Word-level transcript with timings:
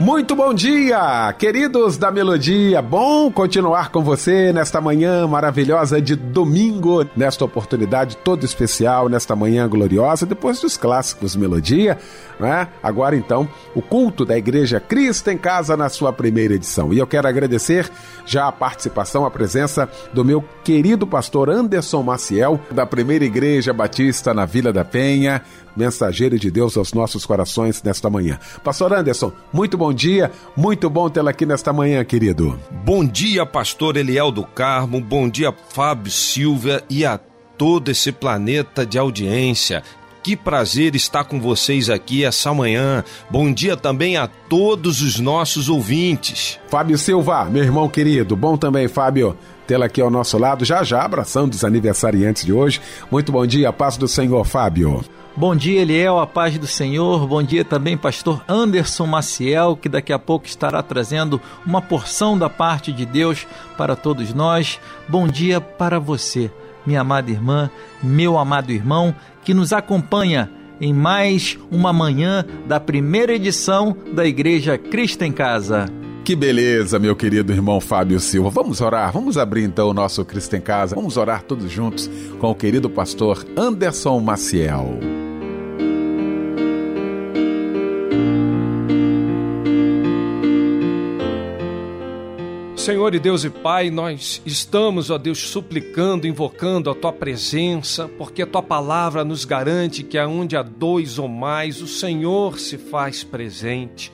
Muito 0.00 0.34
bom 0.34 0.54
dia, 0.54 1.30
queridos 1.38 1.98
da 1.98 2.10
Melodia. 2.10 2.80
Bom 2.80 3.30
continuar 3.30 3.90
com 3.90 4.02
você 4.02 4.50
nesta 4.50 4.80
manhã 4.80 5.26
maravilhosa 5.26 6.00
de 6.00 6.16
domingo, 6.16 7.04
nesta 7.14 7.44
oportunidade 7.44 8.16
toda 8.16 8.46
especial, 8.46 9.10
nesta 9.10 9.36
manhã 9.36 9.68
gloriosa, 9.68 10.24
depois 10.24 10.58
dos 10.58 10.78
clássicos 10.78 11.36
Melodia, 11.36 11.98
né? 12.40 12.68
Agora 12.82 13.14
então, 13.14 13.46
o 13.74 13.82
culto 13.82 14.24
da 14.24 14.38
Igreja 14.38 14.80
Cristo 14.80 15.28
em 15.28 15.36
Casa 15.36 15.76
na 15.76 15.90
sua 15.90 16.14
primeira 16.14 16.54
edição. 16.54 16.94
E 16.94 16.98
eu 16.98 17.06
quero 17.06 17.28
agradecer 17.28 17.86
já 18.24 18.48
a 18.48 18.52
participação, 18.52 19.26
a 19.26 19.30
presença 19.30 19.86
do 20.14 20.24
meu 20.24 20.42
querido 20.64 21.06
pastor 21.06 21.50
Anderson 21.50 22.02
Maciel, 22.02 22.58
da 22.70 22.86
Primeira 22.86 23.26
Igreja 23.26 23.74
Batista 23.74 24.32
na 24.32 24.46
Vila 24.46 24.72
da 24.72 24.82
Penha 24.82 25.42
mensageiro 25.76 26.38
de 26.38 26.50
Deus 26.50 26.76
aos 26.76 26.92
nossos 26.92 27.24
corações 27.24 27.82
nesta 27.82 28.10
manhã. 28.10 28.38
Pastor 28.62 28.92
Anderson, 28.92 29.32
muito 29.52 29.76
bom 29.76 29.92
dia, 29.92 30.30
muito 30.56 30.88
bom 30.90 31.08
tê-lo 31.08 31.28
aqui 31.28 31.46
nesta 31.46 31.72
manhã, 31.72 32.04
querido. 32.04 32.58
Bom 32.84 33.04
dia, 33.04 33.44
pastor 33.46 33.96
Eliel 33.96 34.30
do 34.30 34.44
Carmo, 34.44 35.00
bom 35.00 35.28
dia, 35.28 35.54
Fábio 35.70 36.10
Silva 36.10 36.82
e 36.88 37.04
a 37.04 37.18
todo 37.56 37.90
esse 37.90 38.10
planeta 38.10 38.86
de 38.86 38.98
audiência. 38.98 39.82
Que 40.22 40.36
prazer 40.36 40.94
estar 40.94 41.24
com 41.24 41.40
vocês 41.40 41.88
aqui 41.88 42.24
essa 42.24 42.52
manhã. 42.52 43.02
Bom 43.30 43.50
dia 43.50 43.74
também 43.74 44.18
a 44.18 44.26
todos 44.26 45.00
os 45.00 45.18
nossos 45.18 45.70
ouvintes. 45.70 46.58
Fábio 46.68 46.98
Silva, 46.98 47.46
meu 47.46 47.62
irmão 47.62 47.88
querido, 47.88 48.36
bom 48.36 48.56
também, 48.56 48.86
Fábio 48.86 49.36
tê-la 49.66 49.86
aqui 49.86 50.00
ao 50.00 50.10
nosso 50.10 50.36
lado, 50.36 50.64
já 50.64 50.82
já 50.82 51.02
abraçando 51.02 51.54
os 51.54 51.64
aniversariantes 51.64 52.44
de 52.44 52.52
hoje. 52.52 52.80
Muito 53.08 53.30
bom 53.30 53.46
dia, 53.46 53.72
paz 53.72 53.96
do 53.96 54.08
Senhor, 54.08 54.44
Fábio. 54.44 55.04
Bom 55.36 55.54
dia, 55.54 55.80
Eliel, 55.80 56.18
a 56.18 56.26
paz 56.26 56.58
do 56.58 56.66
Senhor. 56.66 57.26
Bom 57.26 57.42
dia 57.42 57.64
também, 57.64 57.96
pastor 57.96 58.42
Anderson 58.48 59.06
Maciel, 59.06 59.76
que 59.76 59.88
daqui 59.88 60.12
a 60.12 60.18
pouco 60.18 60.46
estará 60.46 60.82
trazendo 60.82 61.40
uma 61.64 61.80
porção 61.80 62.36
da 62.36 62.50
parte 62.50 62.92
de 62.92 63.06
Deus 63.06 63.46
para 63.76 63.94
todos 63.94 64.34
nós. 64.34 64.80
Bom 65.08 65.28
dia 65.28 65.60
para 65.60 66.00
você, 66.00 66.50
minha 66.84 67.00
amada 67.00 67.30
irmã, 67.30 67.70
meu 68.02 68.36
amado 68.36 68.72
irmão, 68.72 69.14
que 69.44 69.54
nos 69.54 69.72
acompanha 69.72 70.50
em 70.80 70.92
mais 70.92 71.56
uma 71.70 71.92
manhã 71.92 72.44
da 72.66 72.80
primeira 72.80 73.32
edição 73.32 73.96
da 74.12 74.26
Igreja 74.26 74.76
Cristo 74.76 75.22
em 75.22 75.32
Casa. 75.32 75.86
Que 76.24 76.34
beleza, 76.34 76.98
meu 76.98 77.14
querido 77.14 77.52
irmão 77.52 77.80
Fábio 77.80 78.18
Silva. 78.18 78.50
Vamos 78.50 78.80
orar, 78.80 79.12
vamos 79.12 79.38
abrir 79.38 79.62
então 79.62 79.88
o 79.88 79.94
nosso 79.94 80.24
Cristo 80.24 80.56
em 80.56 80.60
Casa. 80.60 80.94
Vamos 80.94 81.16
orar 81.16 81.42
todos 81.42 81.70
juntos 81.70 82.10
com 82.38 82.50
o 82.50 82.54
querido 82.54 82.90
pastor 82.90 83.44
Anderson 83.56 84.18
Maciel. 84.20 85.19
Senhor 92.80 93.14
e 93.14 93.18
Deus 93.18 93.44
e 93.44 93.50
Pai, 93.50 93.90
nós 93.90 94.40
estamos, 94.46 95.10
ó 95.10 95.18
Deus, 95.18 95.38
suplicando, 95.38 96.26
invocando 96.26 96.88
a 96.88 96.94
Tua 96.94 97.12
presença, 97.12 98.08
porque 98.16 98.40
a 98.40 98.46
Tua 98.46 98.62
palavra 98.62 99.22
nos 99.22 99.44
garante 99.44 100.02
que 100.02 100.16
aonde 100.16 100.56
há 100.56 100.62
dois 100.62 101.18
ou 101.18 101.28
mais, 101.28 101.82
o 101.82 101.86
Senhor 101.86 102.58
se 102.58 102.78
faz 102.78 103.22
presente. 103.22 104.10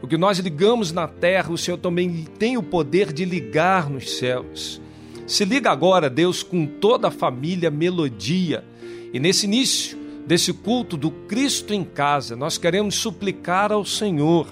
O 0.00 0.06
que 0.06 0.16
nós 0.16 0.38
ligamos 0.38 0.92
na 0.92 1.08
terra, 1.08 1.50
o 1.50 1.58
Senhor 1.58 1.76
também 1.76 2.24
tem 2.38 2.56
o 2.56 2.62
poder 2.62 3.12
de 3.12 3.24
ligar 3.24 3.90
nos 3.90 4.16
céus. 4.16 4.80
Se 5.26 5.44
liga 5.44 5.72
agora, 5.72 6.08
Deus, 6.08 6.40
com 6.44 6.66
toda 6.66 7.08
a 7.08 7.10
família 7.10 7.68
Melodia. 7.68 8.64
E 9.12 9.18
nesse 9.18 9.46
início 9.46 9.98
desse 10.24 10.52
culto 10.52 10.96
do 10.96 11.10
Cristo 11.10 11.74
em 11.74 11.82
casa, 11.82 12.36
nós 12.36 12.58
queremos 12.58 12.94
suplicar 12.94 13.72
ao 13.72 13.84
Senhor 13.84 14.46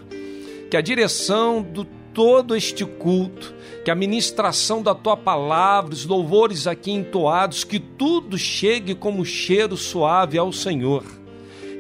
que 0.69 0.77
a 0.77 0.81
direção 0.81 1.63
do 1.63 1.87
todo 2.15 2.55
este 2.57 2.85
culto, 2.85 3.55
que 3.85 3.91
a 3.91 3.95
ministração 3.95 4.83
da 4.83 4.95
tua 4.95 5.17
palavra, 5.17 5.93
os 5.93 6.07
louvores 6.07 6.67
aqui 6.67 6.93
entoados, 6.93 7.65
que 7.65 7.79
tudo 7.79 8.39
chegue 8.39 8.95
como 8.95 9.25
cheiro 9.25 9.77
suave 9.77 10.39
ao 10.39 10.53
Senhor. 10.53 11.05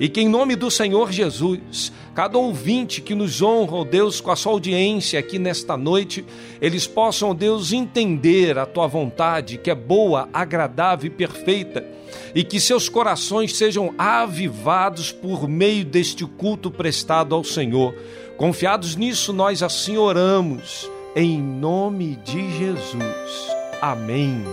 E 0.00 0.09
que 0.09 0.20
em 0.20 0.28
nome 0.28 0.56
do 0.56 0.70
Senhor 0.70 1.12
Jesus, 1.12 1.93
cada 2.15 2.37
ouvinte 2.37 3.00
que 3.00 3.15
nos 3.15 3.41
honra, 3.41 3.76
ó 3.76 3.84
Deus, 3.84 4.20
com 4.20 4.31
a 4.31 4.37
sua 4.37 4.53
audiência 4.53 5.19
aqui 5.19 5.38
nesta 5.38 5.76
noite, 5.76 6.25
eles 6.60 6.87
possam, 6.87 7.31
ó 7.31 7.34
Deus, 7.34 7.72
entender 7.72 8.59
a 8.59 8.66
tua 8.66 8.87
vontade, 8.87 9.59
que 9.59 9.70
é 9.70 9.75
boa, 9.75 10.28
agradável 10.32 11.06
e 11.06 11.10
perfeita, 11.10 11.87
e 12.34 12.43
que 12.43 12.59
seus 12.59 12.88
corações 12.88 13.56
sejam 13.56 13.94
avivados 13.97 15.12
por 15.12 15.49
meio 15.49 15.84
deste 15.84 16.26
culto 16.26 16.70
prestado 16.70 17.34
ao 17.34 17.44
Senhor. 17.44 17.94
Confiados 18.42 18.97
nisso, 18.97 19.32
nós 19.32 19.62
assim 19.62 19.97
oramos, 19.97 20.91
em 21.14 21.41
nome 21.41 22.16
de 22.25 22.58
Jesus. 22.58 23.47
Amém. 23.80 24.44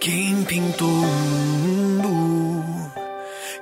Quem 0.00 0.42
pintou 0.42 0.88
o 0.88 1.06
mundo? 2.02 2.90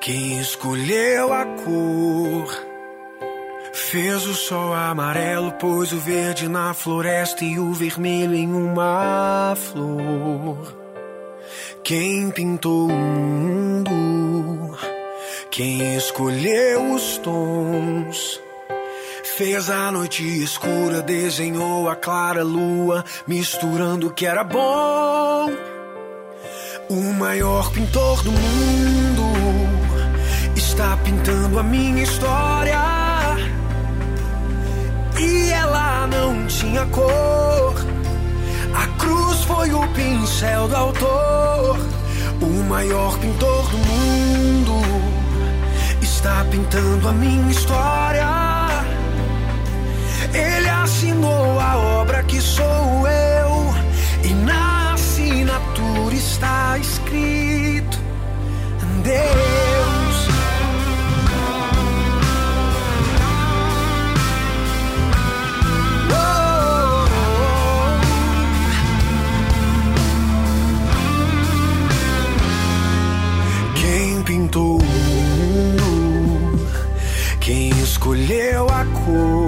Quem 0.00 0.40
escolheu 0.40 1.34
a 1.34 1.44
cor? 1.44 2.64
Fez 3.74 4.26
o 4.26 4.32
sol 4.32 4.72
amarelo, 4.72 5.52
pôs 5.52 5.92
o 5.92 5.98
verde 5.98 6.48
na 6.48 6.72
floresta 6.72 7.44
e 7.44 7.58
o 7.58 7.74
vermelho 7.74 8.34
em 8.34 8.50
uma 8.50 9.54
flor. 9.54 10.74
Quem 11.84 12.30
pintou 12.30 12.88
o 12.88 12.90
mundo? 12.90 14.78
Quem 15.50 15.94
escolheu 15.94 16.94
os 16.94 17.18
tons? 17.18 18.47
Fez 19.38 19.70
a 19.70 19.92
noite 19.92 20.24
escura, 20.42 21.00
desenhou 21.00 21.88
a 21.88 21.94
clara 21.94 22.42
lua, 22.42 23.04
misturando 23.24 24.08
o 24.08 24.10
que 24.10 24.26
era 24.26 24.42
bom. 24.42 25.48
O 26.90 27.12
maior 27.12 27.70
pintor 27.70 28.20
do 28.24 28.32
mundo 28.32 29.22
está 30.56 30.96
pintando 31.04 31.56
a 31.56 31.62
minha 31.62 32.02
história. 32.02 32.80
E 35.20 35.50
ela 35.52 36.08
não 36.08 36.44
tinha 36.48 36.84
cor. 36.86 37.74
A 38.74 38.88
cruz 38.98 39.44
foi 39.44 39.72
o 39.72 39.86
pincel 39.92 40.66
do 40.66 40.74
autor. 40.74 41.78
O 42.42 42.64
maior 42.68 43.16
pintor 43.20 43.70
do 43.70 43.78
mundo 43.78 44.82
está 46.02 46.44
pintando 46.50 47.08
a 47.08 47.12
minha 47.12 47.52
história. 47.52 48.57
Ele 50.32 50.68
assinou 50.68 51.60
a 51.60 51.76
obra 52.00 52.22
que 52.22 52.40
sou 52.40 53.06
eu. 53.06 53.74
E 54.24 54.34
na 54.34 54.94
assinatura 54.94 56.14
está 56.14 56.78
escrito: 56.78 57.98
Deus. 59.02 59.58
pintou 74.28 74.76
o 74.76 74.84
mundo, 74.84 76.58
quem 77.40 77.70
escolheu 77.70 78.68
a 78.68 78.84
cor. 78.84 79.47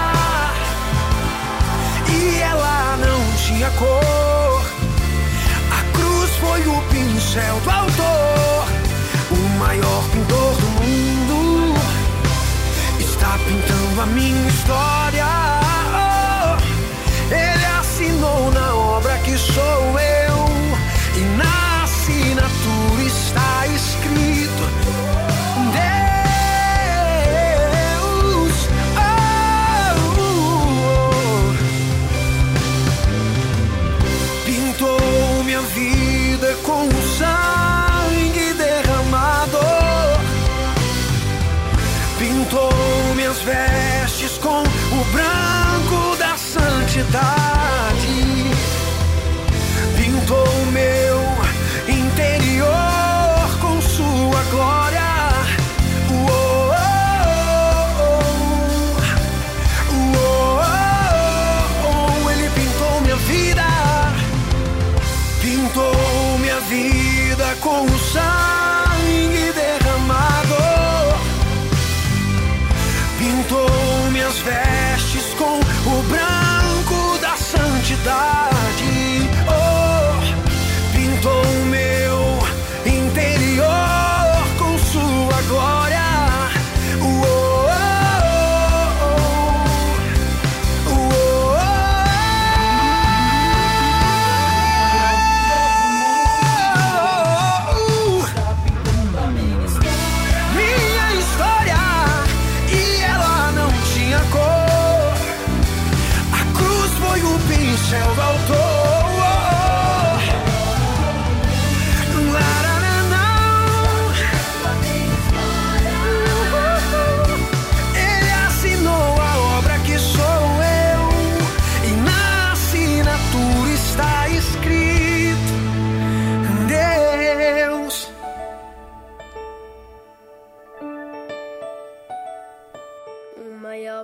Tinha 3.51 3.69
cor. 3.71 4.65
A 5.71 5.83
cruz 5.93 6.29
foi 6.37 6.61
o 6.67 6.81
pincel 6.89 7.59
do 7.61 7.69
autor, 7.69 8.67
o 9.31 9.59
maior 9.59 10.03
pintor 10.11 10.55
do 10.55 10.67
mundo, 10.79 11.75
está 12.99 13.37
pintando 13.45 14.01
a 14.01 14.05
minha 14.07 14.47
história. 14.47 15.25
Ele 17.29 17.65
assinou 17.79 18.51
na 18.51 18.73
obra 18.75 19.17
que 19.19 19.37
sou 19.37 19.99
eu, 19.99 20.47
e 21.15 21.19
na 21.37 21.83
assinatura 21.83 23.03
está 23.03 23.67
escrito. 23.67 24.30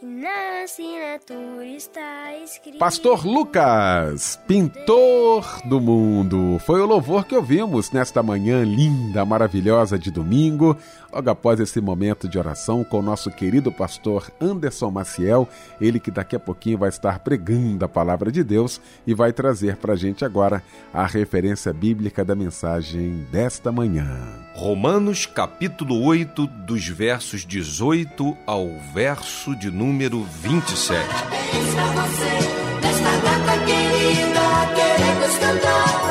E 0.00 0.06
na 0.06 0.62
assinatura 0.62 1.66
está 1.66 2.32
escrito. 2.44 2.78
Pastor 2.78 3.26
Lucas, 3.26 4.38
pintor 4.46 5.60
do 5.64 5.80
mundo. 5.80 6.60
Foi 6.60 6.80
o 6.80 6.86
louvor 6.86 7.24
que 7.24 7.34
ouvimos 7.34 7.90
nesta 7.90 8.22
manhã 8.22 8.62
linda, 8.62 9.24
maravilhosa 9.24 9.98
de 9.98 10.12
domingo, 10.12 10.76
logo 11.12 11.30
após 11.30 11.60
esse 11.60 11.80
momento 11.80 12.28
de 12.28 12.38
oração 12.38 12.84
com 12.84 12.98
o 12.98 13.02
nosso 13.02 13.30
querido 13.30 13.72
pastor 13.72 14.30
Anderson 14.40 14.90
Maciel, 14.90 15.48
ele 15.80 15.98
que 15.98 16.10
daqui 16.10 16.36
a 16.36 16.40
pouquinho 16.40 16.78
vai 16.78 16.88
estar 16.88 17.18
pregando 17.20 17.84
a 17.84 17.88
palavra 17.88 18.30
de 18.30 18.42
Deus 18.44 18.80
e 19.06 19.14
vai 19.14 19.32
trazer 19.32 19.76
para 19.76 19.94
a 19.94 19.96
gente 19.96 20.24
agora 20.24 20.62
a 20.92 21.06
referência 21.06 21.72
bíblica 21.72 22.24
da 22.24 22.34
mensagem 22.34 23.26
desta 23.30 23.72
manhã. 23.72 24.06
Romanos 24.54 25.26
capítulo 25.26 26.02
8, 26.04 26.46
dos 26.46 26.86
versos 26.88 27.44
18 27.44 28.36
ao 28.46 28.68
verso 28.92 29.54
de 29.56 29.70
número 29.70 30.24
27. 30.24 31.06
Parabéns 31.06 31.74
pra 31.74 32.02
você, 32.02 32.58
nesta 32.82 33.10
data 33.18 33.64
querida, 33.64 34.38
queremos 34.74 35.38
cantar. 35.38 36.08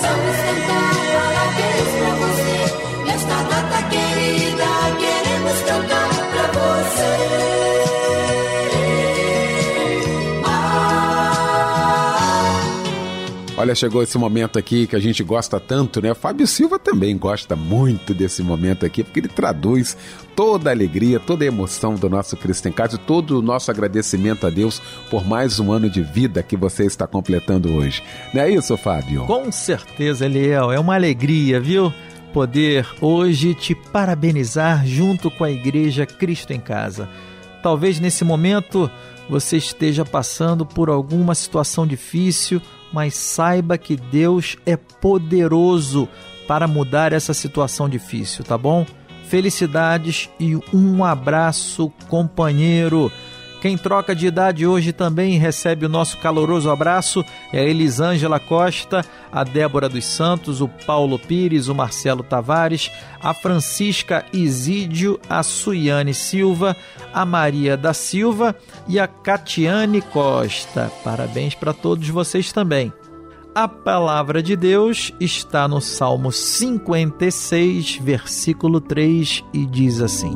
Vamos 0.00 0.36
cantar, 0.36 0.91
Olha, 13.62 13.76
chegou 13.76 14.02
esse 14.02 14.18
momento 14.18 14.58
aqui 14.58 14.88
que 14.88 14.96
a 14.96 14.98
gente 14.98 15.22
gosta 15.22 15.60
tanto, 15.60 16.02
né? 16.02 16.12
Fábio 16.14 16.48
Silva 16.48 16.80
também 16.80 17.16
gosta 17.16 17.54
muito 17.54 18.12
desse 18.12 18.42
momento 18.42 18.84
aqui, 18.84 19.04
porque 19.04 19.20
ele 19.20 19.28
traduz 19.28 19.96
toda 20.34 20.68
a 20.68 20.72
alegria, 20.72 21.20
toda 21.20 21.44
a 21.44 21.46
emoção 21.46 21.94
do 21.94 22.10
nosso 22.10 22.36
Cristo 22.36 22.68
em 22.68 22.72
Casa 22.72 22.96
e 22.96 22.98
todo 22.98 23.38
o 23.38 23.40
nosso 23.42 23.70
agradecimento 23.70 24.48
a 24.48 24.50
Deus 24.50 24.82
por 25.08 25.24
mais 25.24 25.60
um 25.60 25.70
ano 25.70 25.88
de 25.88 26.02
vida 26.02 26.42
que 26.42 26.56
você 26.56 26.86
está 26.86 27.06
completando 27.06 27.72
hoje. 27.72 28.02
Não 28.34 28.42
é 28.42 28.50
isso, 28.50 28.76
Fábio? 28.76 29.26
Com 29.26 29.52
certeza, 29.52 30.26
Eliel, 30.26 30.72
é 30.72 30.80
uma 30.80 30.96
alegria, 30.96 31.60
viu? 31.60 31.94
Poder 32.32 32.84
hoje 33.00 33.54
te 33.54 33.76
parabenizar 33.76 34.84
junto 34.84 35.30
com 35.30 35.44
a 35.44 35.52
Igreja 35.52 36.04
Cristo 36.04 36.52
em 36.52 36.58
Casa. 36.58 37.08
Talvez 37.62 38.00
nesse 38.00 38.24
momento 38.24 38.90
você 39.30 39.56
esteja 39.56 40.04
passando 40.04 40.66
por 40.66 40.90
alguma 40.90 41.32
situação 41.32 41.86
difícil, 41.86 42.60
mas 42.92 43.14
saiba 43.14 43.78
que 43.78 43.96
Deus 43.96 44.56
é 44.66 44.76
poderoso 44.76 46.08
para 46.46 46.66
mudar 46.68 47.12
essa 47.12 47.32
situação 47.32 47.88
difícil, 47.88 48.44
tá 48.44 48.58
bom? 48.58 48.84
Felicidades 49.26 50.28
e 50.38 50.56
um 50.74 51.04
abraço, 51.04 51.90
companheiro. 52.08 53.10
Quem 53.62 53.78
troca 53.78 54.14
de 54.14 54.26
idade 54.26 54.66
hoje 54.66 54.92
também 54.92 55.38
recebe 55.38 55.86
o 55.86 55.88
nosso 55.88 56.18
caloroso 56.18 56.68
abraço 56.68 57.24
é 57.52 57.64
Elisângela 57.64 58.40
Costa, 58.40 59.04
a 59.32 59.42
Débora 59.42 59.88
dos 59.88 60.04
Santos, 60.04 60.60
o 60.60 60.68
Paulo 60.68 61.18
Pires, 61.18 61.68
o 61.68 61.74
Marcelo 61.74 62.22
Tavares, 62.22 62.90
a 63.20 63.32
Francisca 63.32 64.26
Isídio, 64.30 65.18
a 65.28 65.42
Suiane 65.42 66.12
Silva, 66.12 66.76
a 67.14 67.24
Maria 67.24 67.76
da 67.76 67.94
Silva 67.94 68.54
e 68.86 69.00
a 69.00 69.08
Catiane 69.08 70.02
Costa. 70.02 70.92
Parabéns 71.02 71.54
para 71.54 71.72
todos 71.72 72.06
vocês 72.08 72.52
também. 72.52 72.92
A 73.54 73.66
palavra 73.66 74.42
de 74.42 74.56
Deus 74.56 75.14
está 75.18 75.66
no 75.66 75.80
Salmo 75.80 76.30
56, 76.30 77.96
versículo 77.96 78.80
3 78.80 79.44
e 79.52 79.66
diz 79.66 80.00
assim: 80.00 80.34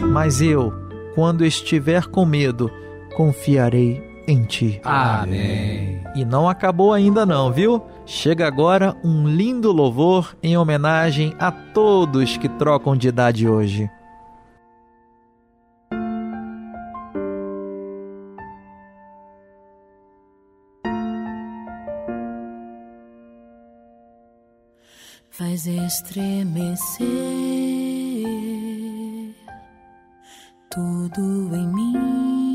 Mas 0.00 0.40
eu, 0.40 0.72
quando 1.14 1.44
estiver 1.44 2.06
com 2.06 2.24
medo, 2.24 2.70
confiarei 3.14 4.09
em 4.26 4.44
ti. 4.44 4.80
Amém. 4.84 6.02
E 6.14 6.24
não 6.24 6.48
acabou 6.48 6.92
ainda 6.92 7.24
não, 7.24 7.52
viu? 7.52 7.82
Chega 8.04 8.46
agora 8.46 8.96
um 9.04 9.28
lindo 9.28 9.70
louvor 9.72 10.36
em 10.42 10.56
homenagem 10.56 11.34
a 11.38 11.50
todos 11.50 12.36
que 12.36 12.48
trocam 12.48 12.96
de 12.96 13.08
idade 13.08 13.48
hoje. 13.48 13.88
Faz 25.30 25.66
estremecer 25.66 27.06
tudo 30.70 31.56
em 31.56 31.66
mim 31.68 32.49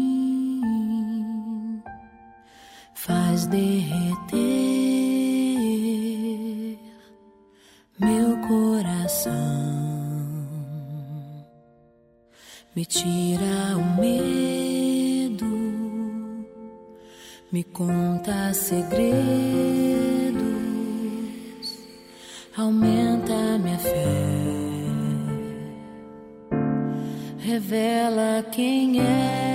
faz 3.06 3.46
derreter 3.46 4.36
meu 8.00 8.36
coração, 8.48 9.32
me 12.76 12.84
tira 12.84 13.78
o 13.78 14.02
medo, 14.02 15.46
me 17.52 17.64
conta 17.64 18.52
segredos, 18.54 19.14
aumenta 22.58 23.60
minha 23.60 23.78
fé, 23.78 24.16
revela 27.38 28.44
quem 28.52 29.00
é. 29.00 29.55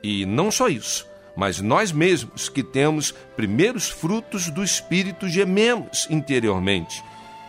E 0.00 0.24
não 0.24 0.48
só 0.48 0.68
isso, 0.68 1.04
mas 1.36 1.60
nós 1.60 1.90
mesmos 1.90 2.48
que 2.48 2.62
temos 2.62 3.10
primeiros 3.36 3.90
frutos 3.90 4.48
do 4.48 4.62
Espírito 4.62 5.28
gememos 5.28 6.06
interiormente, 6.08 7.02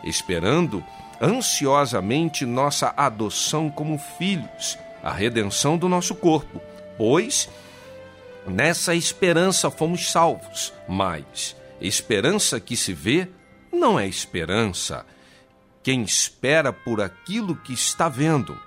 esperando 0.04 0.84
ansiosamente 1.22 2.44
nossa 2.44 2.92
adoção 2.98 3.70
como 3.70 4.00
filhos 4.00 4.80
a 5.04 5.12
redenção 5.12 5.78
do 5.78 5.88
nosso 5.88 6.16
corpo, 6.16 6.62
pois 6.98 7.50
nessa 8.46 8.96
esperança 8.96 9.70
fomos 9.70 10.12
salvos. 10.12 10.74
Mas 10.88 11.56
esperança 11.80 12.60
que 12.60 12.76
se 12.76 12.94
vê 12.94 13.28
não 13.72 14.00
é 14.00 14.08
esperança. 14.08 15.06
Quem 15.82 16.02
espera 16.02 16.74
por 16.74 17.02
aquilo 17.02 17.56
que 17.56 17.74
está 17.74 18.10
vendo. 18.10 18.58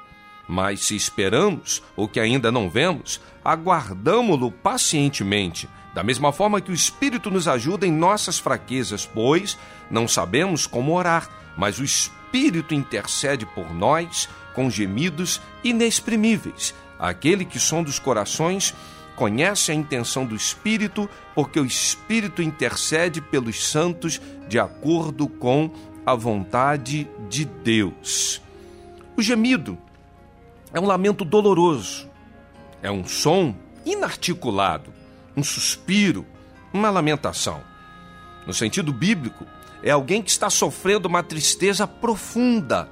Mas 0.48 0.80
se 0.80 0.96
esperamos 0.96 1.82
o 1.96 2.08
que 2.08 2.18
ainda 2.18 2.50
não 2.50 2.68
vemos, 2.68 3.20
aguardamo-lo 3.44 4.50
pacientemente. 4.50 5.68
Da 5.94 6.02
mesma 6.02 6.32
forma 6.32 6.60
que 6.60 6.70
o 6.70 6.74
Espírito 6.74 7.30
nos 7.30 7.46
ajuda 7.46 7.86
em 7.86 7.92
nossas 7.92 8.38
fraquezas, 8.38 9.06
pois 9.06 9.58
não 9.90 10.08
sabemos 10.08 10.66
como 10.66 10.94
orar, 10.94 11.28
mas 11.56 11.78
o 11.78 11.84
Espírito 11.84 12.74
intercede 12.74 13.44
por 13.44 13.72
nós 13.74 14.28
com 14.54 14.70
gemidos 14.70 15.40
inexprimíveis. 15.64 16.74
Aquele 16.98 17.44
que 17.44 17.58
som 17.58 17.82
dos 17.82 17.98
corações 17.98 18.74
conhece 19.16 19.70
a 19.70 19.74
intenção 19.74 20.24
do 20.24 20.34
Espírito, 20.34 21.08
porque 21.34 21.60
o 21.60 21.64
Espírito 21.66 22.42
intercede 22.42 23.20
pelos 23.20 23.68
santos 23.68 24.20
de 24.48 24.58
acordo 24.58 25.28
com 25.28 25.70
a 26.04 26.14
vontade 26.14 27.08
de 27.28 27.44
Deus. 27.44 28.40
O 29.16 29.22
gemido 29.22 29.78
é 30.72 30.80
um 30.80 30.86
lamento 30.86 31.24
doloroso, 31.24 32.08
é 32.82 32.90
um 32.90 33.04
som 33.06 33.54
inarticulado, 33.84 34.92
um 35.36 35.44
suspiro, 35.44 36.26
uma 36.72 36.90
lamentação. 36.90 37.60
No 38.46 38.54
sentido 38.54 38.92
bíblico, 38.92 39.46
é 39.82 39.90
alguém 39.90 40.22
que 40.22 40.30
está 40.30 40.48
sofrendo 40.48 41.08
uma 41.08 41.22
tristeza 41.22 41.86
profunda, 41.86 42.88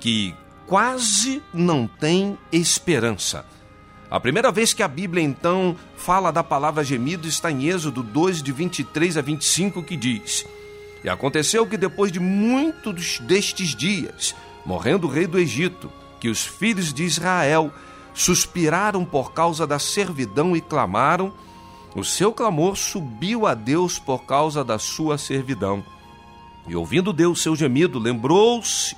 que 0.00 0.34
quase 0.66 1.42
não 1.52 1.86
tem 1.86 2.38
esperança. 2.50 3.44
A 4.10 4.20
primeira 4.20 4.52
vez 4.52 4.72
que 4.72 4.82
a 4.82 4.88
Bíblia 4.88 5.22
então 5.22 5.76
fala 5.96 6.30
da 6.30 6.44
palavra 6.44 6.84
gemido 6.84 7.26
está 7.26 7.50
em 7.50 7.64
Êxodo 7.68 8.02
2, 8.02 8.42
de 8.42 8.52
23 8.52 9.16
a 9.16 9.22
25, 9.22 9.82
que 9.82 9.96
diz: 9.96 10.46
E 11.02 11.08
aconteceu 11.08 11.66
que 11.66 11.76
depois 11.76 12.12
de 12.12 12.20
muitos 12.20 13.18
destes 13.20 13.74
dias, 13.74 14.34
morrendo 14.64 15.06
o 15.06 15.10
rei 15.10 15.26
do 15.26 15.38
Egito, 15.38 15.90
que 16.20 16.28
os 16.28 16.44
filhos 16.44 16.92
de 16.92 17.02
Israel 17.02 17.72
suspiraram 18.14 19.04
por 19.04 19.32
causa 19.32 19.66
da 19.66 19.78
servidão 19.78 20.56
e 20.56 20.60
clamaram, 20.60 21.32
o 21.94 22.04
seu 22.04 22.32
clamor 22.32 22.76
subiu 22.76 23.46
a 23.46 23.54
Deus 23.54 23.98
por 23.98 24.24
causa 24.24 24.64
da 24.64 24.78
sua 24.78 25.18
servidão. 25.18 25.84
E 26.66 26.74
ouvindo 26.74 27.12
Deus 27.12 27.42
seu 27.42 27.54
gemido, 27.54 27.98
lembrou-se 27.98 28.96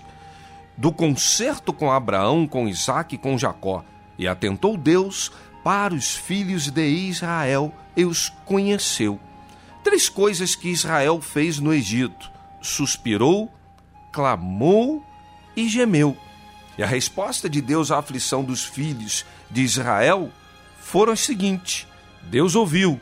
do 0.77 0.93
concerto 0.93 1.73
com 1.73 1.91
Abraão, 1.91 2.47
com 2.47 2.69
Isaac 2.69 3.15
e 3.15 3.19
com 3.19 3.39
Jacó, 3.39 3.85
e 4.19 4.29
atentou 4.29 4.77
Deus 4.77 5.33
para 5.65 5.95
os 5.95 6.15
filhos 6.15 6.71
de 6.71 6.87
Israel 6.87 7.73
e 7.97 8.05
os 8.05 8.29
conheceu. 8.45 9.19
Três 9.83 10.09
coisas 10.09 10.55
que 10.55 10.69
Israel 10.69 11.21
fez 11.21 11.59
no 11.59 11.73
Egito: 11.73 12.31
suspirou, 12.61 13.53
clamou 14.13 15.05
e 15.57 15.69
gemeu. 15.69 16.17
E 16.79 16.83
a 16.83 16.87
resposta 16.87 17.49
de 17.49 17.61
Deus 17.61 17.91
à 17.91 17.99
aflição 17.99 18.45
dos 18.45 18.65
filhos 18.65 19.25
de 19.51 19.63
Israel 19.63 20.31
foram 20.79 21.13
as 21.13 21.21
seguintes: 21.21 21.87
Deus 22.23 22.55
ouviu, 22.55 23.01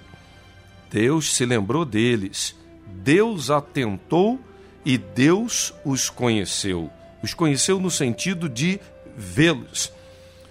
Deus 0.91 1.35
se 1.35 1.45
lembrou 1.45 1.85
deles, 1.85 2.55
Deus 2.87 3.51
atentou 3.51 4.41
e 4.85 4.97
Deus 4.97 5.75
os 5.85 6.09
conheceu. 6.09 6.91
Os 7.25 7.33
conheceu 7.33 7.81
no 7.81 7.91
sentido 7.91 8.51
de 8.51 8.79
vê-los. 9.17 9.91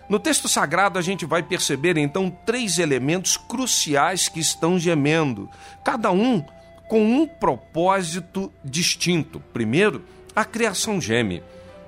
No 0.10 0.18
texto 0.18 0.48
sagrado, 0.48 0.98
a 0.98 1.04
gente 1.04 1.24
vai 1.24 1.44
perceber 1.44 1.98
então 1.98 2.32
três 2.32 2.80
elementos 2.80 3.38
cruciais 3.38 4.28
que 4.28 4.40
estão 4.40 4.80
gemendo, 4.80 5.48
cada 5.86 6.12
um 6.12 6.44
com 6.90 7.04
um 7.06 7.28
propósito 7.28 8.52
distinto. 8.66 9.40
Primeiro, 9.54 10.04
a 10.36 10.44
criação 10.44 11.00
geme. 11.00 11.44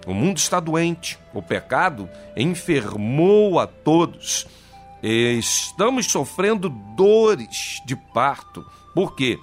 O 0.05 0.13
mundo 0.13 0.37
está 0.37 0.59
doente, 0.59 1.17
o 1.33 1.41
pecado 1.41 2.07
enfermou 2.37 3.59
a 3.59 3.65
todos. 3.65 4.45
Estamos 5.01 6.05
sofrendo 6.05 6.69
dores 6.69 7.81
de 7.87 7.95
parto. 7.95 8.63
Por 8.93 9.15
quê? 9.15 9.39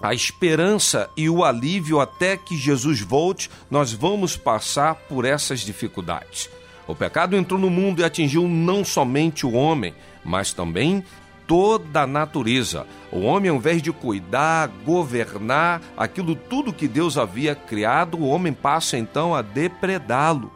A 0.00 0.12
esperança 0.14 1.10
e 1.16 1.28
o 1.28 1.44
alívio 1.44 2.00
até 2.00 2.36
que 2.36 2.56
Jesus 2.56 3.00
volte, 3.00 3.50
nós 3.70 3.92
vamos 3.92 4.36
passar 4.36 4.94
por 4.94 5.24
essas 5.24 5.60
dificuldades. 5.60 6.50
O 6.86 6.94
pecado 6.94 7.36
entrou 7.36 7.58
no 7.58 7.70
mundo 7.70 8.00
e 8.00 8.04
atingiu 8.04 8.46
não 8.46 8.84
somente 8.84 9.44
o 9.44 9.52
homem, 9.52 9.94
mas 10.24 10.52
também 10.52 11.02
toda 11.46 12.02
a 12.02 12.06
natureza. 12.06 12.86
O 13.10 13.20
homem, 13.20 13.50
ao 13.50 13.56
invés 13.56 13.80
de 13.80 13.92
cuidar, 13.92 14.68
governar 14.84 15.80
aquilo 15.96 16.34
tudo 16.34 16.72
que 16.72 16.86
Deus 16.86 17.16
havia 17.16 17.54
criado, 17.54 18.18
o 18.18 18.28
homem 18.28 18.52
passa 18.52 18.98
então 18.98 19.34
a 19.34 19.42
depredá-lo. 19.42 20.52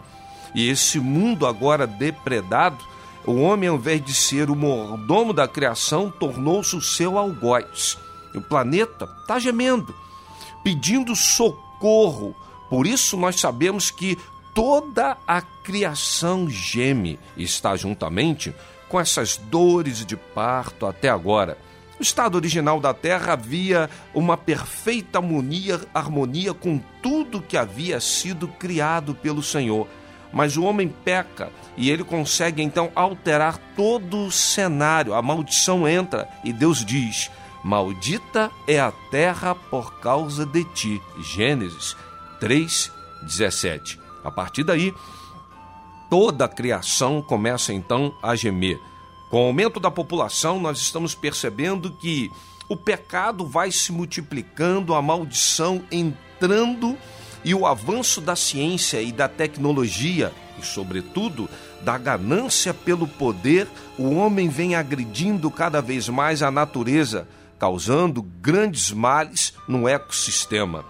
E 0.54 0.68
esse 0.68 0.98
mundo 0.98 1.46
agora 1.46 1.86
depredado, 1.86 2.78
o 3.24 3.36
homem, 3.36 3.68
ao 3.68 3.76
invés 3.76 4.04
de 4.04 4.12
ser 4.12 4.50
o 4.50 4.56
mordomo 4.56 5.32
da 5.32 5.46
criação, 5.46 6.10
tornou-se 6.10 6.74
o 6.74 6.80
seu 6.80 7.18
algoz. 7.18 7.98
O 8.34 8.40
planeta 8.40 9.08
está 9.20 9.38
gemendo, 9.38 9.94
pedindo 10.62 11.14
socorro. 11.16 12.34
Por 12.68 12.86
isso 12.86 13.16
nós 13.16 13.40
sabemos 13.40 13.90
que 13.90 14.16
toda 14.54 15.16
a 15.26 15.40
criação 15.40 16.48
geme 16.48 17.18
e 17.36 17.42
está 17.44 17.76
juntamente 17.76 18.54
com 18.88 19.00
essas 19.00 19.36
dores 19.36 20.04
de 20.04 20.16
parto 20.16 20.86
até 20.86 21.08
agora. 21.08 21.56
No 22.00 22.02
estado 22.02 22.34
original 22.34 22.80
da 22.80 22.94
Terra 22.94 23.34
havia 23.34 23.90
uma 24.14 24.36
perfeita 24.36 25.18
harmonia, 25.18 25.80
harmonia 25.92 26.54
com 26.54 26.80
tudo 27.02 27.42
que 27.42 27.56
havia 27.56 28.00
sido 28.00 28.48
criado 28.48 29.14
pelo 29.14 29.42
Senhor. 29.42 29.86
Mas 30.32 30.56
o 30.56 30.64
homem 30.64 30.88
peca 30.88 31.50
e 31.76 31.90
ele 31.90 32.02
consegue 32.02 32.62
então 32.62 32.90
alterar 32.94 33.58
todo 33.76 34.24
o 34.24 34.30
cenário. 34.30 35.12
A 35.12 35.20
maldição 35.20 35.86
entra 35.86 36.28
e 36.42 36.52
Deus 36.52 36.84
diz: 36.84 37.30
Maldita 37.62 38.50
é 38.66 38.80
a 38.80 38.90
terra 38.90 39.54
por 39.54 39.94
causa 40.00 40.46
de 40.46 40.64
ti. 40.64 41.02
Gênesis 41.18 41.96
3:17. 42.40 43.98
A 44.24 44.30
partir 44.30 44.64
daí, 44.64 44.94
toda 46.08 46.46
a 46.46 46.48
criação 46.48 47.20
começa 47.20 47.72
então 47.72 48.14
a 48.22 48.34
gemer. 48.34 48.80
Com 49.30 49.44
o 49.44 49.46
aumento 49.46 49.78
da 49.78 49.90
população, 49.90 50.58
nós 50.58 50.78
estamos 50.78 51.14
percebendo 51.14 51.90
que 51.90 52.30
o 52.68 52.76
pecado 52.76 53.46
vai 53.46 53.70
se 53.70 53.92
multiplicando, 53.92 54.94
a 54.94 55.02
maldição 55.02 55.82
entrando 55.90 56.96
e 57.44 57.54
o 57.54 57.66
avanço 57.66 58.20
da 58.20 58.36
ciência 58.36 59.00
e 59.00 59.12
da 59.12 59.28
tecnologia, 59.28 60.32
e 60.58 60.64
sobretudo 60.64 61.48
da 61.82 61.96
ganância 61.96 62.74
pelo 62.74 63.06
poder, 63.06 63.66
o 63.98 64.14
homem 64.14 64.48
vem 64.48 64.74
agredindo 64.74 65.50
cada 65.50 65.80
vez 65.80 66.08
mais 66.08 66.42
a 66.42 66.50
natureza, 66.50 67.26
causando 67.60 68.22
grandes 68.22 68.90
males 68.90 69.52
no 69.68 69.86
ecossistema. 69.86 70.82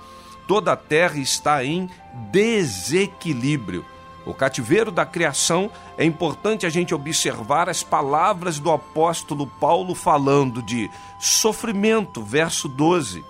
Toda 0.46 0.72
a 0.72 0.76
terra 0.76 1.18
está 1.18 1.64
em 1.64 1.90
desequilíbrio. 2.30 3.84
O 4.24 4.32
cativeiro 4.32 4.92
da 4.92 5.04
criação 5.04 5.70
é 5.98 6.04
importante 6.04 6.64
a 6.64 6.70
gente 6.70 6.94
observar 6.94 7.68
as 7.68 7.82
palavras 7.82 8.60
do 8.60 8.70
apóstolo 8.70 9.46
Paulo 9.46 9.94
falando 9.96 10.62
de 10.62 10.88
sofrimento, 11.18 12.22
verso 12.22 12.68
12, 12.68 13.24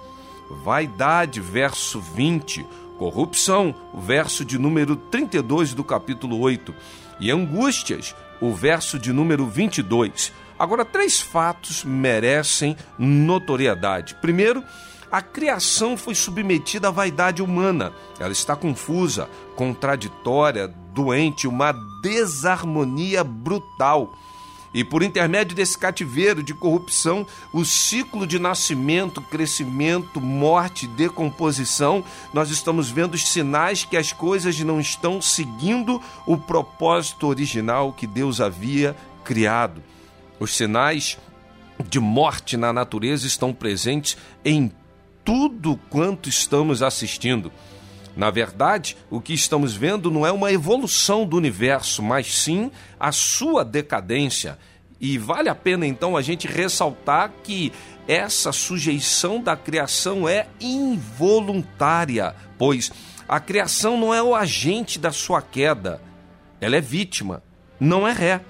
vaidade, 0.63 1.41
verso 1.41 1.99
20, 1.99 2.67
corrupção, 2.99 3.75
verso 3.95 4.45
de 4.45 4.59
número 4.59 4.97
32 4.97 5.73
do 5.73 5.83
capítulo 5.83 6.39
8, 6.41 6.75
e 7.19 7.31
angústias, 7.31 8.15
o 8.41 8.53
verso 8.53 8.99
de 8.99 9.13
número 9.13 9.47
22. 9.47 10.33
Agora, 10.61 10.85
três 10.85 11.19
fatos 11.19 11.85
merecem 11.85 12.77
notoriedade. 12.99 14.15
Primeiro, 14.17 14.63
a 15.11 15.23
criação 15.23 15.97
foi 15.97 16.15
submetida 16.15 16.89
à 16.89 16.91
vaidade 16.91 17.43
humana. 17.43 17.95
Ela 18.19 18.33
está 18.33 18.55
confusa, 18.55 19.27
contraditória, 19.57 20.69
doente, 20.93 21.49
uma 21.49 21.73
desarmonia 22.03 23.25
brutal. 23.25 24.13
E 24.75 24.85
por 24.85 25.03
intermédio 25.03 25.57
desse 25.57 25.79
cativeiro 25.79 26.43
de 26.43 26.53
corrupção, 26.53 27.27
o 27.55 27.65
ciclo 27.65 28.27
de 28.27 28.39
nascimento, 28.39 29.23
crescimento, 29.23 30.21
morte, 30.21 30.87
decomposição, 30.87 32.05
nós 32.35 32.51
estamos 32.51 32.91
vendo 32.91 33.15
os 33.15 33.27
sinais 33.27 33.87
que 33.87 33.97
as 33.97 34.13
coisas 34.13 34.61
não 34.61 34.79
estão 34.79 35.23
seguindo 35.23 36.03
o 36.27 36.37
propósito 36.37 37.29
original 37.29 37.95
que 37.95 38.07
Deus 38.07 38.43
havia 38.43 38.95
criado. 39.25 39.83
Os 40.41 40.57
sinais 40.57 41.19
de 41.89 42.01
morte 42.01 42.57
na 42.57 42.73
natureza 42.73 43.27
estão 43.27 43.53
presentes 43.53 44.17
em 44.43 44.73
tudo 45.23 45.79
quanto 45.91 46.29
estamos 46.31 46.83
assistindo. 46.83 47.53
Na 48.17 48.31
verdade, 48.31 48.97
o 49.11 49.21
que 49.21 49.35
estamos 49.35 49.75
vendo 49.75 50.11
não 50.11 50.27
é 50.27 50.33
uma 50.33 50.51
evolução 50.51 51.27
do 51.27 51.37
universo, 51.37 52.03
mas 52.03 52.35
sim 52.35 52.71
a 52.99 53.13
sua 53.13 53.65
decadência. 53.65 54.59
E 54.99 55.17
vale 55.19 55.49
a 55.49 55.55
pena 55.55 55.87
então 55.87 56.17
a 56.17 56.23
gente 56.23 56.49
ressaltar 56.49 57.33
que 57.45 57.73
essa 58.09 58.51
sujeição 58.51 59.43
da 59.43 59.57
criação 59.57 60.29
é 60.29 60.49
involuntária, 60.59 62.35
pois 62.59 62.91
a 63.29 63.39
criação 63.39 63.99
não 63.99 64.13
é 64.13 64.23
o 64.23 64.35
agente 64.35 64.99
da 64.99 65.13
sua 65.13 65.41
queda, 65.41 66.03
ela 66.61 66.77
é 66.77 66.81
vítima, 66.81 67.43
não 67.79 68.09
é 68.09 68.13
ré. 68.13 68.41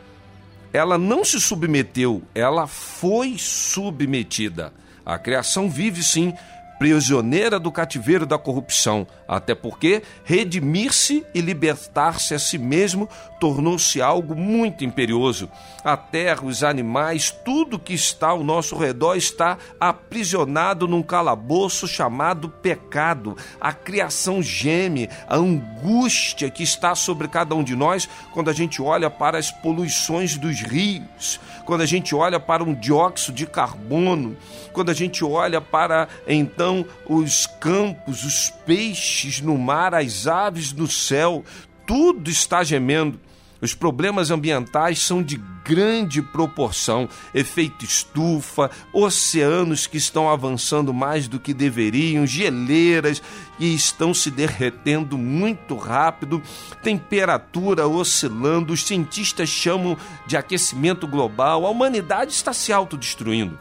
Ela 0.73 0.97
não 0.97 1.25
se 1.25 1.41
submeteu, 1.41 2.23
ela 2.35 2.67
foi 2.67 3.37
submetida. 3.39 4.73
A 5.05 5.19
criação 5.19 5.69
vive 5.69 6.03
sim 6.03 6.33
prisioneira 6.81 7.61
do 7.61 7.71
cativeiro 7.71 8.25
da 8.25 8.39
corrupção, 8.39 9.07
até 9.29 9.55
porque 9.55 10.03
redimir-se 10.25 11.27
e 11.35 11.43
libertar-se 11.43 12.33
a 12.33 12.39
si 12.39 12.57
mesmo 12.57 13.07
tornou-se 13.39 14.01
algo 14.01 14.35
muito 14.35 14.83
imperioso. 14.83 15.51
A 15.85 15.95
terra, 15.95 16.43
os 16.43 16.65
animais, 16.65 17.31
tudo 17.45 17.79
que 17.79 17.93
está 17.93 18.29
ao 18.29 18.43
nosso 18.43 18.77
redor 18.77 19.15
está 19.15 19.59
aprisionado 19.79 20.89
num 20.89 21.03
calabouço 21.03 21.87
chamado 21.87 22.49
pecado. 22.49 23.37
A 23.61 23.75
criação 23.75 24.43
geme, 24.43 25.09
a 25.29 25.37
angústia 25.37 26.49
que 26.49 26.63
está 26.63 26.95
sobre 26.95 27.29
cada 27.29 27.55
um 27.55 27.63
de 27.63 27.77
nós 27.77 28.09
quando 28.33 28.49
a 28.49 28.55
gente 28.55 28.81
olha 28.81 29.11
para 29.11 29.37
as 29.37 29.51
poluições 29.51 30.39
dos 30.39 30.61
rios, 30.63 31.39
quando 31.67 31.83
a 31.83 31.87
gente 31.87 32.15
olha 32.15 32.41
para 32.41 32.65
um 32.65 32.75
dióxido 32.75 33.35
de 33.35 33.47
carbono, 33.47 34.35
quando 34.73 34.91
a 34.91 34.95
gente 34.95 35.23
olha 35.23 35.61
para 35.61 36.09
então 36.27 36.70
os 37.07 37.47
campos, 37.61 38.25
os 38.25 38.51
peixes 38.65 39.41
no 39.41 39.57
mar, 39.57 39.95
as 39.95 40.27
aves 40.27 40.73
no 40.73 40.87
céu, 40.87 41.45
tudo 41.87 42.31
está 42.31 42.63
gemendo. 42.63 43.19
Os 43.61 43.75
problemas 43.75 44.31
ambientais 44.31 45.01
são 45.01 45.23
de 45.23 45.37
grande 45.65 46.23
proporção, 46.23 47.09
efeito 47.35 47.85
estufa, 47.85 48.71
oceanos 48.93 49.87
que 49.87 49.99
estão 49.99 50.31
avançando 50.31 50.95
mais 50.95 51.29
do 51.29 51.39
que 51.39 51.53
deveriam, 51.53 52.27
geleiras 52.27 53.23
que 53.59 53.67
estão 53.67 54.15
se 54.15 54.31
derretendo 54.31 55.19
muito 55.19 55.77
rápido, 55.77 56.43
temperatura 56.83 57.87
oscilando, 57.87 58.73
os 58.73 58.87
cientistas 58.87 59.51
chamam 59.51 59.97
de 60.27 60.37
aquecimento 60.37 61.07
global, 61.07 61.67
a 61.67 61.71
humanidade 61.71 62.33
está 62.33 62.55
se 62.55 62.73
autodestruindo. 62.73 63.59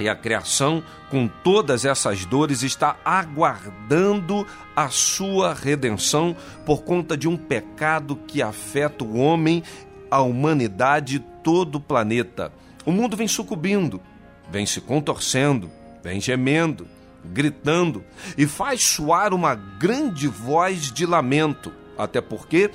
E 0.00 0.08
a 0.08 0.16
criação, 0.16 0.82
com 1.10 1.28
todas 1.28 1.84
essas 1.84 2.24
dores, 2.24 2.62
está 2.62 2.96
aguardando 3.04 4.46
a 4.74 4.88
sua 4.88 5.52
redenção 5.52 6.34
por 6.64 6.82
conta 6.82 7.18
de 7.18 7.28
um 7.28 7.36
pecado 7.36 8.16
que 8.16 8.40
afeta 8.40 9.04
o 9.04 9.18
homem, 9.18 9.62
a 10.10 10.22
humanidade 10.22 11.16
e 11.16 11.18
todo 11.44 11.74
o 11.76 11.80
planeta. 11.80 12.50
O 12.86 12.90
mundo 12.90 13.14
vem 13.14 13.28
sucumbindo, 13.28 14.00
vem 14.50 14.64
se 14.64 14.80
contorcendo, 14.80 15.70
vem 16.02 16.18
gemendo, 16.18 16.88
gritando 17.22 18.02
e 18.38 18.46
faz 18.46 18.82
soar 18.82 19.34
uma 19.34 19.54
grande 19.54 20.26
voz 20.26 20.90
de 20.90 21.04
lamento, 21.04 21.70
até 21.98 22.22
porque 22.22 22.70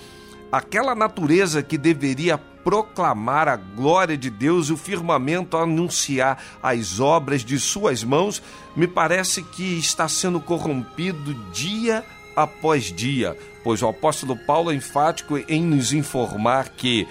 aquela 0.52 0.94
natureza 0.94 1.64
que 1.64 1.76
deveria 1.76 2.40
proclamar 2.66 3.48
a 3.48 3.56
glória 3.56 4.18
de 4.18 4.32
Deus 4.32 4.70
e 4.70 4.74
o 4.74 4.78
firmamento 4.78 5.56
anunciar 5.56 6.44
as 6.64 7.00
obras 7.00 7.46
de 7.46 7.60
suas 7.60 8.04
mãos, 8.04 8.42
me 8.76 8.88
parece 8.88 9.44
que 9.44 9.78
está 9.78 10.08
sendo 10.08 10.40
corrompido 10.40 11.36
dia 11.54 12.04
após 12.36 12.86
dia, 12.86 13.38
pois 13.64 13.84
o 13.84 13.88
apóstolo 13.88 14.36
Paulo 14.36 14.72
é 14.72 14.74
enfático 14.74 15.38
em 15.48 15.62
nos 15.62 15.94
informar 15.94 16.70
que 16.70 17.08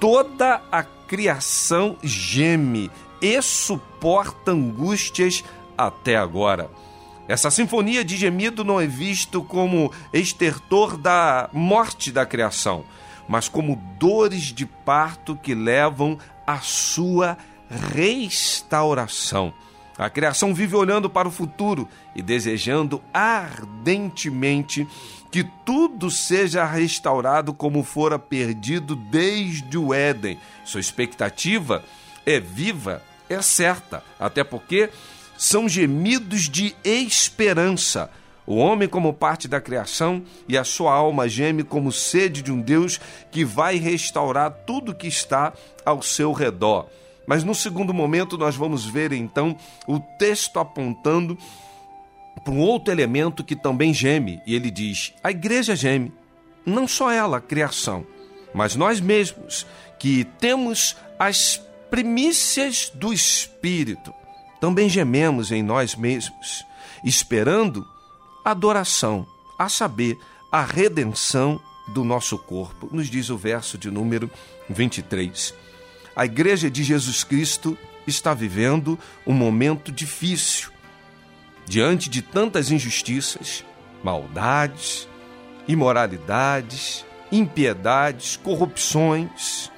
toda 0.00 0.62
a 0.72 0.82
criação 0.82 1.98
geme 2.02 2.90
e 3.20 3.40
suporta 3.42 4.52
angústias 4.52 5.44
até 5.76 6.16
agora. 6.16 6.70
Essa 7.28 7.50
sinfonia 7.50 8.02
de 8.02 8.16
gemido 8.16 8.64
não 8.64 8.80
é 8.80 8.86
visto 8.86 9.42
como 9.42 9.92
estertor 10.10 10.96
da 10.96 11.50
morte 11.52 12.10
da 12.10 12.24
criação, 12.24 12.84
mas 13.28 13.48
como 13.48 13.76
dores 13.98 14.44
de 14.44 14.66
parto 14.66 15.36
que 15.36 15.54
levam 15.54 16.18
à 16.46 16.58
sua 16.60 17.36
restauração. 17.68 19.52
A 19.98 20.10
criação 20.10 20.54
vive 20.54 20.76
olhando 20.76 21.08
para 21.08 21.26
o 21.26 21.30
futuro 21.30 21.88
e 22.14 22.20
desejando 22.22 23.02
ardentemente 23.14 24.86
que 25.30 25.42
tudo 25.64 26.10
seja 26.10 26.64
restaurado 26.64 27.52
como 27.52 27.82
fora 27.82 28.18
perdido 28.18 28.94
desde 28.94 29.76
o 29.78 29.92
Éden. 29.92 30.38
Sua 30.64 30.80
expectativa 30.80 31.82
é 32.24 32.38
viva, 32.38 33.02
é 33.28 33.40
certa, 33.40 34.02
até 34.20 34.44
porque 34.44 34.90
são 35.36 35.68
gemidos 35.68 36.48
de 36.48 36.74
esperança. 36.84 38.10
O 38.46 38.56
homem, 38.56 38.88
como 38.88 39.12
parte 39.12 39.48
da 39.48 39.60
criação, 39.60 40.22
e 40.48 40.56
a 40.56 40.62
sua 40.62 40.92
alma 40.94 41.28
geme 41.28 41.64
como 41.64 41.90
sede 41.90 42.42
de 42.42 42.52
um 42.52 42.60
Deus 42.60 43.00
que 43.30 43.44
vai 43.44 43.76
restaurar 43.76 44.50
tudo 44.64 44.94
que 44.94 45.08
está 45.08 45.52
ao 45.84 46.00
seu 46.00 46.32
redor. 46.32 46.86
Mas 47.26 47.42
no 47.42 47.54
segundo 47.54 47.92
momento, 47.92 48.38
nós 48.38 48.54
vamos 48.54 48.84
ver 48.84 49.12
então 49.12 49.56
o 49.86 49.98
texto 49.98 50.60
apontando 50.60 51.36
para 52.44 52.54
um 52.54 52.60
outro 52.60 52.92
elemento 52.92 53.42
que 53.42 53.56
também 53.56 53.92
geme, 53.92 54.40
e 54.46 54.54
ele 54.54 54.70
diz: 54.70 55.12
a 55.24 55.32
igreja 55.32 55.74
geme, 55.74 56.12
não 56.64 56.86
só 56.86 57.10
ela, 57.10 57.38
a 57.38 57.40
criação, 57.40 58.06
mas 58.54 58.76
nós 58.76 59.00
mesmos, 59.00 59.66
que 59.98 60.24
temos 60.38 60.96
as 61.18 61.60
primícias 61.90 62.92
do 62.94 63.12
Espírito, 63.12 64.14
também 64.60 64.88
gememos 64.88 65.50
em 65.50 65.62
nós 65.62 65.96
mesmos, 65.96 66.64
esperando 67.02 67.84
adoração, 68.46 69.26
a 69.58 69.68
saber, 69.68 70.20
a 70.52 70.62
redenção 70.62 71.60
do 71.88 72.04
nosso 72.04 72.38
corpo, 72.38 72.88
nos 72.92 73.08
diz 73.08 73.28
o 73.28 73.36
verso 73.36 73.76
de 73.76 73.90
número 73.90 74.30
23. 74.70 75.52
A 76.14 76.24
igreja 76.24 76.70
de 76.70 76.84
Jesus 76.84 77.24
Cristo 77.24 77.76
está 78.06 78.32
vivendo 78.32 78.96
um 79.26 79.32
momento 79.32 79.90
difícil. 79.90 80.70
Diante 81.64 82.08
de 82.08 82.22
tantas 82.22 82.70
injustiças, 82.70 83.64
maldades, 84.04 85.08
imoralidades, 85.66 87.04
impiedades, 87.32 88.36
corrupções, 88.36 89.72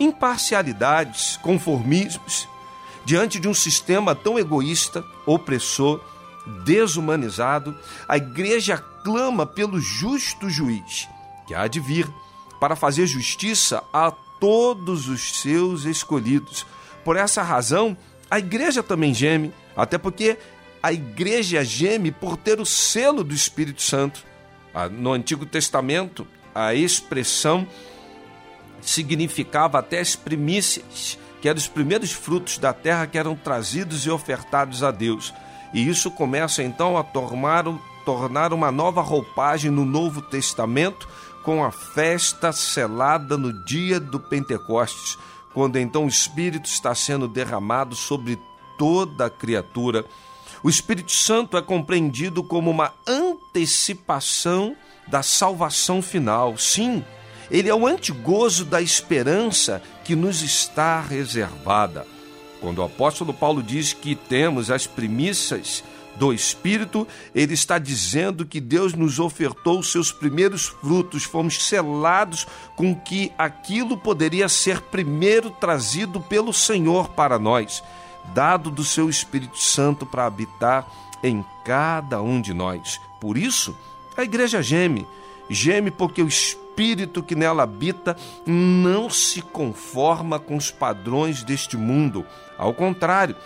imparcialidades, 0.00 1.36
conformismos, 1.36 2.48
diante 3.04 3.38
de 3.38 3.46
um 3.46 3.54
sistema 3.54 4.12
tão 4.16 4.36
egoísta, 4.36 5.04
opressor, 5.24 6.00
desumanizado, 6.64 7.76
a 8.08 8.16
igreja 8.16 8.78
clama 9.04 9.46
pelo 9.46 9.80
justo 9.80 10.50
juiz, 10.50 11.08
que 11.46 11.54
há 11.54 11.66
de 11.66 11.80
vir, 11.80 12.08
para 12.60 12.74
fazer 12.74 13.06
justiça 13.06 13.82
a 13.92 14.10
todos 14.10 15.08
os 15.08 15.40
seus 15.40 15.84
escolhidos. 15.84 16.66
Por 17.04 17.16
essa 17.16 17.42
razão, 17.42 17.96
a 18.30 18.38
igreja 18.38 18.82
também 18.82 19.14
geme, 19.14 19.52
até 19.76 19.96
porque 19.96 20.38
a 20.82 20.92
igreja 20.92 21.64
geme 21.64 22.10
por 22.10 22.36
ter 22.36 22.60
o 22.60 22.66
selo 22.66 23.24
do 23.24 23.34
Espírito 23.34 23.82
Santo. 23.82 24.24
Ah, 24.74 24.88
no 24.88 25.12
Antigo 25.12 25.46
Testamento, 25.46 26.26
a 26.54 26.74
expressão 26.74 27.66
significava 28.80 29.78
até 29.78 30.00
as 30.00 30.14
primícias, 30.14 31.18
que 31.40 31.48
eram 31.48 31.58
os 31.58 31.68
primeiros 31.68 32.12
frutos 32.12 32.58
da 32.58 32.72
terra 32.72 33.06
que 33.06 33.18
eram 33.18 33.34
trazidos 33.34 34.06
e 34.06 34.10
ofertados 34.10 34.82
a 34.82 34.90
Deus. 34.90 35.32
E 35.72 35.86
isso 35.86 36.10
começa 36.10 36.62
então 36.62 36.96
a 36.96 37.02
tornar, 37.02 37.64
tornar 38.04 38.52
uma 38.52 38.72
nova 38.72 39.02
roupagem 39.02 39.70
no 39.70 39.84
Novo 39.84 40.22
Testamento, 40.22 41.08
com 41.42 41.64
a 41.64 41.70
festa 41.70 42.52
selada 42.52 43.36
no 43.36 43.52
dia 43.64 43.98
do 43.98 44.20
Pentecostes, 44.20 45.16
quando 45.54 45.78
então 45.78 46.04
o 46.04 46.08
Espírito 46.08 46.66
está 46.66 46.94
sendo 46.94 47.26
derramado 47.26 47.94
sobre 47.94 48.38
toda 48.76 49.26
a 49.26 49.30
criatura. 49.30 50.04
O 50.62 50.68
Espírito 50.68 51.12
Santo 51.12 51.56
é 51.56 51.62
compreendido 51.62 52.42
como 52.42 52.70
uma 52.70 52.92
antecipação 53.06 54.76
da 55.06 55.22
salvação 55.22 56.02
final. 56.02 56.56
Sim, 56.58 57.04
ele 57.50 57.68
é 57.68 57.74
o 57.74 57.86
antigozo 57.86 58.64
da 58.64 58.82
esperança 58.82 59.82
que 60.04 60.14
nos 60.14 60.42
está 60.42 61.00
reservada. 61.00 62.06
Quando 62.60 62.78
o 62.78 62.84
apóstolo 62.84 63.32
Paulo 63.32 63.62
diz 63.62 63.92
que 63.92 64.14
temos 64.14 64.70
as 64.70 64.86
primícias 64.86 65.84
do 66.18 66.32
Espírito, 66.32 67.06
ele 67.34 67.54
está 67.54 67.78
dizendo 67.78 68.44
que 68.44 68.60
Deus 68.60 68.92
nos 68.92 69.20
ofertou 69.20 69.78
os 69.78 69.92
seus 69.92 70.10
primeiros 70.10 70.66
frutos, 70.66 71.22
fomos 71.22 71.62
selados 71.64 72.46
com 72.74 72.94
que 72.94 73.32
aquilo 73.38 73.96
poderia 73.96 74.48
ser 74.48 74.80
primeiro 74.80 75.50
trazido 75.50 76.20
pelo 76.20 76.52
Senhor 76.52 77.10
para 77.10 77.38
nós, 77.38 77.82
dado 78.34 78.70
do 78.70 78.84
seu 78.84 79.08
Espírito 79.08 79.58
Santo 79.58 80.04
para 80.04 80.26
habitar 80.26 80.86
em 81.22 81.44
cada 81.64 82.20
um 82.20 82.40
de 82.40 82.52
nós. 82.52 83.00
Por 83.20 83.38
isso, 83.38 83.76
a 84.16 84.22
igreja 84.22 84.60
geme, 84.60 85.06
geme 85.48 85.90
porque 85.90 86.22
o 86.22 86.28
Espírito 86.28 87.22
que 87.22 87.34
nela 87.34 87.62
habita 87.62 88.16
não 88.46 89.08
se 89.08 89.42
conforma 89.42 90.38
com 90.38 90.56
os 90.56 90.70
padrões 90.70 91.42
deste 91.42 91.76
mundo. 91.76 92.24
Ao 92.58 92.74
contrário, 92.74 93.36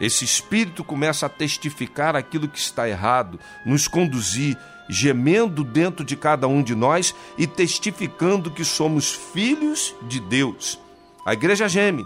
esse 0.00 0.24
espírito 0.24 0.82
começa 0.82 1.26
a 1.26 1.28
testificar 1.28 2.16
aquilo 2.16 2.48
que 2.48 2.58
está 2.58 2.88
errado, 2.88 3.38
nos 3.64 3.86
conduzir, 3.86 4.58
gemendo 4.88 5.62
dentro 5.62 6.04
de 6.04 6.16
cada 6.16 6.48
um 6.48 6.62
de 6.62 6.74
nós 6.74 7.14
e 7.38 7.46
testificando 7.46 8.50
que 8.50 8.64
somos 8.64 9.12
filhos 9.12 9.94
de 10.02 10.18
Deus. 10.18 10.78
A 11.24 11.32
igreja 11.32 11.68
geme, 11.68 12.04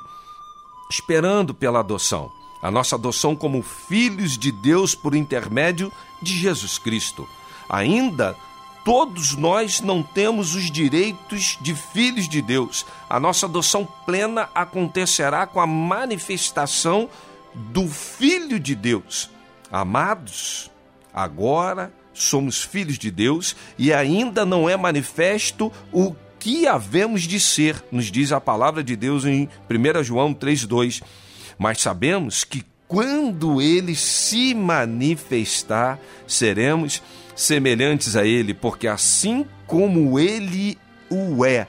esperando 0.91 1.55
pela 1.55 1.81
adoção, 1.81 2.31
a 2.63 2.71
nossa 2.71 2.97
adoção 2.97 3.35
como 3.35 3.63
filhos 3.63 4.37
de 4.37 4.53
Deus 4.53 4.95
por 4.95 5.15
intermédio 5.15 5.93
de 6.23 6.37
Jesus 6.37 6.79
Cristo. 6.79 7.27
Ainda 7.69 8.37
todos 8.85 9.37
nós 9.37 9.81
não 9.81 10.03
temos 10.03 10.55
os 10.55 10.71
direitos 10.71 11.59
de 11.61 11.75
filhos 11.75 12.29
de 12.29 12.41
Deus. 12.41 12.87
A 13.09 13.21
nossa 13.21 13.47
adoção 13.47 13.87
plena 14.07 14.49
acontecerá 14.55 15.47
com 15.47 15.61
a 15.61 15.67
manifestação 15.67 17.09
do 17.55 17.89
Filho 17.89 18.59
de 18.59 18.75
Deus. 18.75 19.31
Amados, 19.71 20.71
agora 21.13 21.93
somos 22.13 22.63
filhos 22.63 22.99
de 22.99 23.11
Deus 23.11 23.55
e 23.79 23.93
ainda 23.93 24.45
não 24.45 24.69
é 24.69 24.77
manifesto 24.77 25.73
o 25.93 26.15
que 26.39 26.67
havemos 26.67 27.23
de 27.23 27.41
ser, 27.41 27.85
nos 27.91 28.07
diz 28.07 28.33
a 28.33 28.41
palavra 28.41 28.83
de 28.83 28.97
Deus 28.97 29.25
em 29.25 29.49
1 29.69 30.05
João 30.05 30.33
3,2. 30.33 31.03
Mas 31.59 31.81
sabemos 31.81 32.45
que 32.45 32.65
quando 32.89 33.61
ele 33.61 33.95
se 33.95 34.55
manifestar, 34.55 36.01
seremos 36.27 37.03
semelhantes 37.37 38.17
a 38.17 38.25
ele, 38.25 38.55
porque 38.55 38.89
assim 38.89 39.47
como 39.67 40.19
ele 40.19 40.79
o 41.11 41.45
é, 41.45 41.69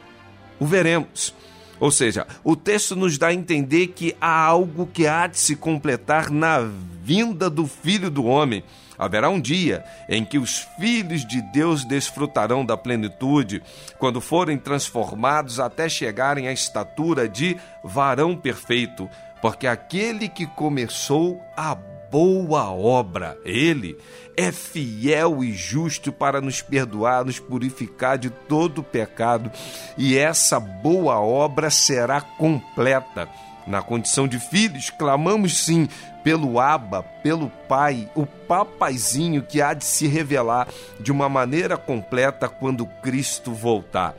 o 0.58 0.66
veremos. 0.66 1.36
Ou 1.80 1.92
seja, 1.92 2.26
o 2.44 2.56
texto 2.56 2.96
nos 2.96 3.18
dá 3.18 3.28
a 3.28 3.34
entender 3.34 3.88
que 3.88 4.16
há 4.20 4.46
algo 4.46 4.88
que 4.88 5.08
há 5.08 5.28
de 5.28 5.38
se 5.38 5.56
completar 5.56 6.30
na 6.30 6.60
vinda 7.04 7.50
do 7.50 7.68
Filho 7.68 8.10
do 8.10 8.26
Homem. 8.26 8.64
Haverá 8.98 9.30
um 9.30 9.40
dia 9.40 9.86
em 10.10 10.26
que 10.26 10.38
os 10.38 10.68
filhos 10.78 11.26
de 11.26 11.42
Deus 11.54 11.86
desfrutarão 11.86 12.66
da 12.66 12.76
plenitude, 12.76 13.64
quando 13.98 14.20
forem 14.20 14.58
transformados 14.58 15.58
até 15.58 15.88
chegarem 15.88 16.50
à 16.50 16.52
estatura 16.52 17.30
de 17.30 17.56
varão 17.82 18.36
perfeito, 18.36 19.10
porque 19.42 19.68
aquele 19.68 20.28
que 20.28 20.46
começou 20.46 21.42
a 21.56 21.76
boa 21.76 22.72
obra, 22.72 23.38
ele 23.46 23.98
é 24.36 24.52
fiel 24.52 25.44
e 25.44 25.52
justo 25.52 26.12
para 26.12 26.42
nos 26.42 26.62
perdoar, 26.62 27.26
nos 27.26 27.40
purificar 27.40 28.18
de 28.18 28.30
todo 28.30 28.82
pecado, 28.82 29.52
e 29.98 30.18
essa 30.18 30.60
boa 30.60 31.20
obra 31.20 31.70
será 31.70 32.22
completa. 32.22 33.30
Na 33.68 33.84
condição 33.84 34.28
de 34.28 34.40
filhos, 34.40 34.90
clamamos 34.90 35.66
sim 35.66 35.88
pelo 36.24 36.60
Abba, 36.60 37.04
pelo 37.04 37.52
Pai, 37.68 38.10
o 38.16 38.26
papaizinho 38.26 39.44
que 39.44 39.62
há 39.62 39.74
de 39.74 39.86
se 39.86 40.08
revelar 40.08 40.68
de 41.00 41.12
uma 41.12 41.30
maneira 41.30 41.78
completa 41.78 42.50
quando 42.50 42.86
Cristo 42.86 43.54
voltar. 43.54 44.16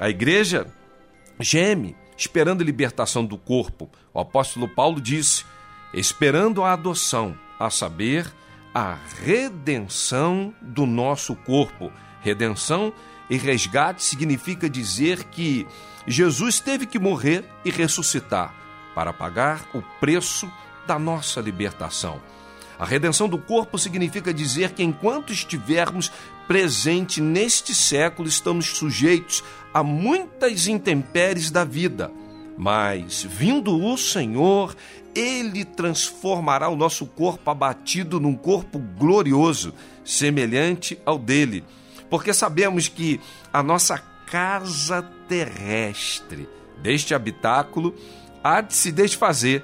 A 0.00 0.08
igreja 0.08 0.66
geme, 1.38 1.96
esperando 2.18 2.60
a 2.60 2.64
libertação 2.64 3.24
do 3.24 3.38
corpo. 3.38 3.88
O 4.12 4.18
apóstolo 4.20 4.68
Paulo 4.68 5.00
disse: 5.00 5.46
esperando 5.94 6.64
a 6.64 6.72
adoção, 6.72 7.38
a 7.58 7.70
saber, 7.70 8.30
a 8.74 8.98
redenção 9.22 10.52
do 10.60 10.84
nosso 10.84 11.34
corpo. 11.36 11.92
Redenção 12.20 12.92
e 13.30 13.36
resgate 13.36 14.02
significa 14.02 14.68
dizer 14.68 15.24
que 15.24 15.66
Jesus 16.06 16.58
teve 16.58 16.84
que 16.84 16.98
morrer 16.98 17.44
e 17.64 17.70
ressuscitar 17.70 18.52
para 18.94 19.12
pagar 19.12 19.68
o 19.72 19.80
preço 20.00 20.50
da 20.86 20.98
nossa 20.98 21.40
libertação. 21.40 22.20
A 22.78 22.84
redenção 22.84 23.28
do 23.28 23.38
corpo 23.38 23.78
significa 23.78 24.32
dizer 24.32 24.70
que 24.70 24.82
enquanto 24.82 25.32
estivermos 25.32 26.10
presente 26.46 27.20
neste 27.20 27.74
século, 27.74 28.28
estamos 28.28 28.66
sujeitos 28.66 29.42
a 29.72 29.82
muitas 29.82 30.66
intempéries 30.66 31.50
da 31.50 31.64
vida. 31.64 32.10
Mas, 32.56 33.22
vindo 33.22 33.76
o 33.76 33.96
Senhor, 33.96 34.74
ele 35.14 35.64
transformará 35.64 36.68
o 36.68 36.76
nosso 36.76 37.06
corpo 37.06 37.50
abatido 37.50 38.18
num 38.18 38.34
corpo 38.34 38.78
glorioso, 38.78 39.72
semelhante 40.04 40.98
ao 41.06 41.18
dele. 41.18 41.64
Porque 42.10 42.32
sabemos 42.32 42.88
que 42.88 43.20
a 43.52 43.62
nossa 43.62 43.98
casa 44.26 45.02
terrestre, 45.28 46.48
deste 46.82 47.14
habitáculo, 47.14 47.94
há 48.42 48.60
de 48.60 48.74
se 48.74 48.90
desfazer, 48.90 49.62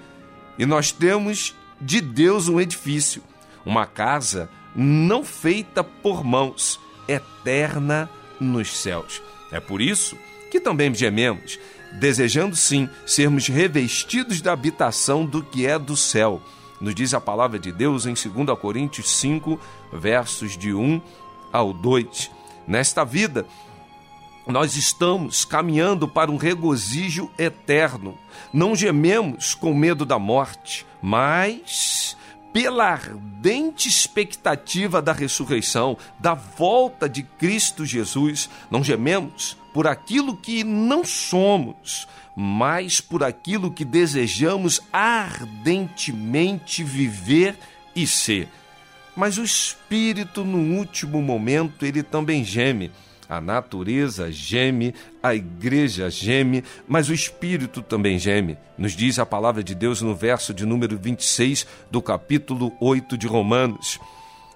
e 0.59 0.65
nós 0.65 0.93
temos 0.93 1.55
de 1.81 2.01
Deus 2.01 2.49
um 2.49 2.61
edifício, 2.61 3.23
uma 3.65 3.87
casa 3.87 4.49
não 4.75 5.25
feita 5.25 5.83
por 5.85 6.25
mãos, 6.25 6.81
eterna 7.09 8.09
nos 8.41 8.77
céus. 8.77 9.23
É 9.55 9.61
por 9.61 9.81
isso 9.81 10.19
que 10.51 10.59
também 10.59 10.93
gememos, 10.93 11.61
desejando 11.93 12.57
sim 12.57 12.89
sermos 13.07 13.47
revestidos 13.47 14.41
da 14.41 14.53
habitação 14.53 15.25
do 15.25 15.45
que 15.45 15.65
é 15.65 15.79
do 15.79 15.97
céu. 15.97 16.43
Nos 16.81 16.93
diz 16.93 17.15
a 17.15 17.21
palavra 17.21 17.57
de 17.57 17.71
Deus 17.71 18.05
em 18.05 18.15
2 18.15 18.59
Coríntios 18.59 19.09
5, 19.13 19.61
versos 19.93 20.59
de 20.59 20.75
1 20.75 21.01
ao 21.53 21.73
2. 21.73 22.33
Nesta 22.67 23.05
vida, 23.05 23.47
nós 24.45 24.75
estamos 24.75 25.45
caminhando 25.45 26.09
para 26.09 26.33
um 26.33 26.37
regozijo 26.37 27.31
eterno. 27.39 28.19
Não 28.53 28.75
gememos 28.75 29.55
com 29.55 29.73
medo 29.73 30.05
da 30.05 30.19
morte, 30.19 30.85
mas 31.01 31.94
pela 32.55 32.85
ardente 32.93 33.89
expectativa 33.89 35.03
da 35.03 35.13
ressurreição, 35.13 35.99
da 36.21 36.35
volta 36.35 37.09
de 37.09 37.25
Cristo 37.25 37.85
Jesus, 37.85 38.49
não 38.71 38.85
gememos 38.85 39.57
por 39.73 39.89
aquilo 39.89 40.37
que 40.37 40.63
não 40.63 41.05
somos, 41.05 42.07
mas 42.37 43.01
por 43.01 43.25
aquilo 43.25 43.73
que 43.73 43.85
desejamos 43.85 44.81
ardentemente 44.93 46.85
viver 46.85 47.59
e 47.95 48.07
ser. 48.07 48.49
Mas 49.17 49.37
o 49.37 49.43
espírito, 49.43 50.45
no 50.45 50.79
último 50.79 51.21
momento, 51.21 51.85
ele 51.85 52.05
também 52.05 52.45
geme. 52.45 52.93
A 53.29 53.41
natureza 53.41 54.31
geme, 54.31 54.95
a 55.23 55.35
igreja 55.35 56.11
geme, 56.11 56.63
mas 56.87 57.09
o 57.09 57.15
espírito 57.15 57.81
também 57.83 58.19
geme. 58.19 58.59
Nos 58.77 58.93
diz 58.93 59.19
a 59.19 59.27
palavra 59.27 59.63
de 59.63 59.75
Deus 59.75 60.03
no 60.03 60.15
verso 60.15 60.53
de 60.53 60.67
número 60.67 60.99
26 60.99 61.67
do 61.91 62.03
capítulo 62.03 62.73
8 62.81 63.17
de 63.17 63.27
Romanos. 63.27 63.99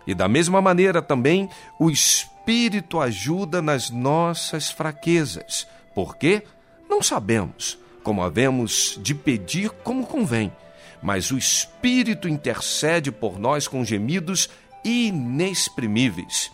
E 0.07 0.14
da 0.14 0.28
mesma 0.28 0.61
maneira 0.61 1.00
também 1.00 1.48
o 1.78 1.90
espírito 1.90 3.00
ajuda 3.00 3.62
nas 3.62 3.90
nossas 3.90 4.70
fraquezas. 4.70 5.66
Por 5.94 6.16
quê? 6.16 6.42
Não 6.88 7.02
sabemos 7.02 7.78
como 8.02 8.22
havemos 8.22 8.98
de 9.02 9.14
pedir 9.14 9.70
como 9.70 10.07
convém, 10.07 10.50
mas 11.02 11.31
o 11.31 11.37
espírito 11.37 12.28
intercede 12.28 13.12
por 13.12 13.38
nós 13.38 13.68
com 13.68 13.85
gemidos 13.85 14.48
inexprimíveis. 14.85 16.50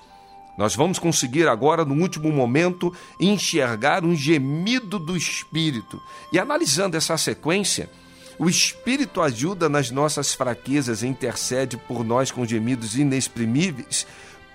Nós 0.57 0.75
vamos 0.77 0.99
conseguir 0.99 1.49
agora, 1.49 1.85
no 1.85 2.01
último 2.01 2.31
momento, 2.31 2.93
enxergar 3.19 4.05
um 4.05 4.14
gemido 4.14 4.99
do 4.99 5.17
Espírito. 5.17 6.01
E 6.33 6.38
analisando 6.38 6.97
essa 6.97 7.17
sequência, 7.17 7.90
o 8.38 8.49
Espírito 8.49 9.21
ajuda 9.21 9.69
nas 9.69 9.90
nossas 9.90 10.33
fraquezas 10.33 11.03
e 11.03 11.07
intercede 11.07 11.77
por 11.77 12.05
nós 12.05 12.31
com 12.31 12.47
gemidos 12.47 12.97
inexprimíveis, 12.97 14.07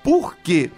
porque 0.03 0.71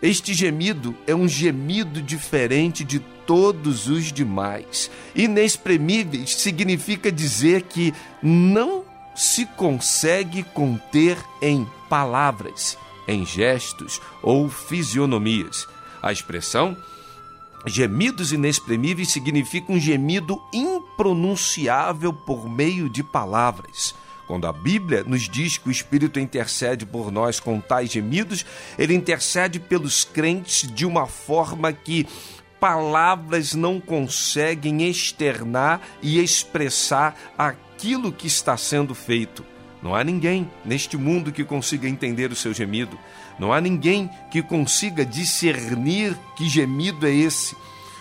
este 0.00 0.32
gemido 0.32 0.94
é 1.06 1.14
um 1.14 1.26
gemido 1.26 2.00
diferente 2.00 2.84
de 2.84 3.00
todos 3.26 3.88
os 3.88 4.12
demais. 4.12 4.90
Inexprimíveis 5.14 6.36
significa 6.36 7.10
dizer 7.10 7.62
que 7.62 7.92
não 8.22 8.84
se 9.14 9.44
consegue 9.44 10.44
conter 10.44 11.18
em 11.42 11.66
palavras 11.88 12.78
em 13.08 13.24
gestos 13.24 14.00
ou 14.22 14.48
fisionomias. 14.48 15.66
A 16.00 16.12
expressão 16.12 16.76
gemidos 17.66 18.32
inexprimíveis 18.32 19.10
significa 19.10 19.72
um 19.72 19.80
gemido 19.80 20.40
impronunciável 20.52 22.12
por 22.12 22.48
meio 22.48 22.88
de 22.88 23.02
palavras. 23.02 23.94
Quando 24.26 24.46
a 24.46 24.52
Bíblia 24.52 25.02
nos 25.04 25.22
diz 25.22 25.56
que 25.56 25.68
o 25.68 25.72
Espírito 25.72 26.20
intercede 26.20 26.84
por 26.84 27.10
nós 27.10 27.40
com 27.40 27.58
tais 27.60 27.90
gemidos, 27.90 28.44
ele 28.78 28.94
intercede 28.94 29.58
pelos 29.58 30.04
crentes 30.04 30.70
de 30.70 30.84
uma 30.84 31.06
forma 31.06 31.72
que 31.72 32.06
palavras 32.60 33.54
não 33.54 33.80
conseguem 33.80 34.86
externar 34.86 35.80
e 36.02 36.22
expressar 36.22 37.16
aquilo 37.38 38.12
que 38.12 38.26
está 38.26 38.56
sendo 38.56 38.94
feito. 38.94 39.44
Não 39.82 39.94
há 39.94 40.02
ninguém 40.02 40.50
neste 40.64 40.96
mundo 40.96 41.32
que 41.32 41.44
consiga 41.44 41.88
entender 41.88 42.32
o 42.32 42.36
seu 42.36 42.52
gemido. 42.52 42.98
Não 43.38 43.52
há 43.52 43.60
ninguém 43.60 44.10
que 44.30 44.42
consiga 44.42 45.04
discernir 45.04 46.16
que 46.36 46.48
gemido 46.48 47.06
é 47.06 47.12
esse. 47.12 47.56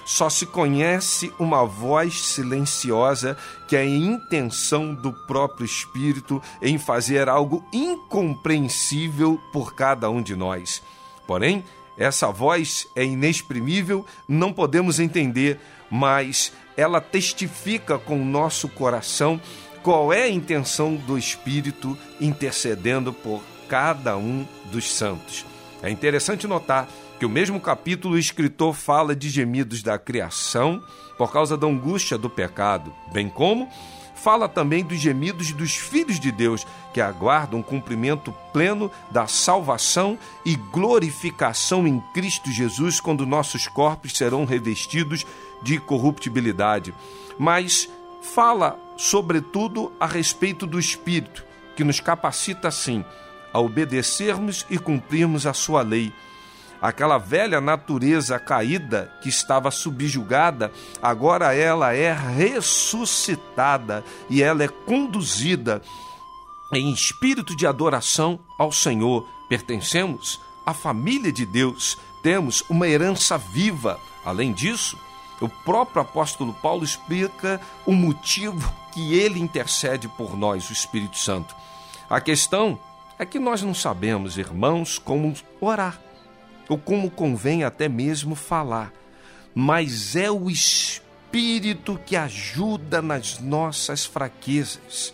Só 0.05 0.29
se 0.29 0.45
conhece 0.45 1.31
uma 1.37 1.65
voz 1.65 2.21
silenciosa 2.27 3.37
que 3.67 3.75
é 3.75 3.81
a 3.81 3.85
intenção 3.85 4.95
do 4.95 5.11
próprio 5.11 5.65
Espírito 5.65 6.41
em 6.61 6.77
fazer 6.77 7.27
algo 7.27 7.63
incompreensível 7.73 9.39
por 9.51 9.75
cada 9.75 10.09
um 10.09 10.21
de 10.21 10.35
nós. 10.35 10.81
Porém, 11.27 11.63
essa 11.97 12.31
voz 12.31 12.87
é 12.95 13.03
inexprimível, 13.03 14.05
não 14.27 14.53
podemos 14.53 14.99
entender, 14.99 15.59
mas 15.91 16.53
ela 16.77 17.01
testifica 17.01 17.97
com 17.97 18.21
o 18.21 18.25
nosso 18.25 18.69
coração 18.69 19.41
qual 19.87 20.11
é 20.11 20.23
a 20.23 20.29
intenção 20.29 20.95
do 20.95 21.17
Espírito 21.17 21.97
intercedendo 22.19 23.13
por 23.13 23.41
cada 23.69 24.17
um 24.17 24.45
dos 24.65 24.93
santos. 24.93 25.45
É 25.81 25.89
interessante 25.89 26.45
notar 26.45 26.89
que 27.17 27.25
o 27.25 27.29
mesmo 27.29 27.57
capítulo 27.57 28.15
o 28.15 28.19
escritor 28.19 28.73
fala 28.73 29.15
de 29.15 29.29
gemidos 29.29 29.81
da 29.81 29.97
criação 29.97 30.83
por 31.17 31.31
causa 31.31 31.55
da 31.55 31.67
angústia 31.67 32.17
do 32.17 32.29
pecado, 32.29 32.93
bem 33.13 33.29
como 33.29 33.69
fala 34.13 34.49
também 34.49 34.83
dos 34.83 34.99
gemidos 34.99 35.53
dos 35.53 35.77
filhos 35.77 36.19
de 36.19 36.33
Deus 36.33 36.67
que 36.93 36.99
aguardam 36.99 37.61
o 37.61 37.63
cumprimento 37.63 38.33
pleno 38.51 38.91
da 39.09 39.25
salvação 39.25 40.19
e 40.45 40.57
glorificação 40.57 41.87
em 41.87 42.01
Cristo 42.13 42.51
Jesus 42.51 42.99
quando 42.99 43.25
nossos 43.25 43.69
corpos 43.69 44.17
serão 44.17 44.43
revestidos 44.43 45.25
de 45.63 45.79
corruptibilidade. 45.79 46.93
Mas 47.39 47.87
fala, 48.21 48.77
sobretudo, 48.97 49.91
a 49.99 50.05
respeito 50.05 50.65
do 50.65 50.79
Espírito, 50.79 51.45
que 51.75 51.83
nos 51.83 51.99
capacita, 51.99 52.71
sim, 52.71 53.05
a 53.53 53.59
obedecermos 53.59 54.65
e 54.69 54.77
cumprirmos 54.77 55.45
a 55.45 55.53
sua 55.53 55.81
lei. 55.81 56.11
Aquela 56.81 57.17
velha 57.17 57.59
natureza 57.59 58.37
caída 58.37 59.11
que 59.21 59.29
estava 59.29 59.71
subjugada, 59.71 60.71
agora 61.01 61.53
ela 61.53 61.93
é 61.93 62.13
ressuscitada 62.13 64.03
e 64.29 64.43
ela 64.43 64.63
é 64.63 64.67
conduzida 64.67 65.81
em 66.73 66.91
espírito 66.91 67.55
de 67.55 67.65
adoração 67.65 68.39
ao 68.59 68.71
Senhor. 68.71 69.27
Pertencemos 69.49 70.39
à 70.65 70.73
família 70.73 71.31
de 71.31 71.45
Deus, 71.45 71.97
temos 72.21 72.63
uma 72.69 72.87
herança 72.87 73.37
viva. 73.37 73.99
Além 74.23 74.51
disso, 74.51 74.97
o 75.39 75.47
próprio 75.47 76.01
apóstolo 76.01 76.53
Paulo 76.53 76.83
explica 76.83 77.61
o 77.85 77.91
motivo 77.91 78.73
que 78.91 79.13
ele 79.13 79.39
intercede 79.39 80.07
por 80.07 80.35
nós, 80.35 80.69
o 80.69 80.73
Espírito 80.73 81.17
Santo. 81.17 81.55
A 82.09 82.19
questão 82.19 82.79
é 83.19 83.25
que 83.25 83.39
nós 83.39 83.61
não 83.61 83.73
sabemos, 83.73 84.37
irmãos, 84.37 84.97
como 84.97 85.33
orar, 85.61 85.99
ou 86.69 86.77
como 86.77 87.11
convém 87.11 87.63
até 87.63 87.87
mesmo 87.87 88.35
falar, 88.35 88.91
mas 89.53 90.15
é 90.15 90.31
o 90.31 90.49
Espírito 90.49 91.99
que 92.05 92.15
ajuda 92.15 93.01
nas 93.01 93.39
nossas 93.39 94.05
fraquezas, 94.05 95.13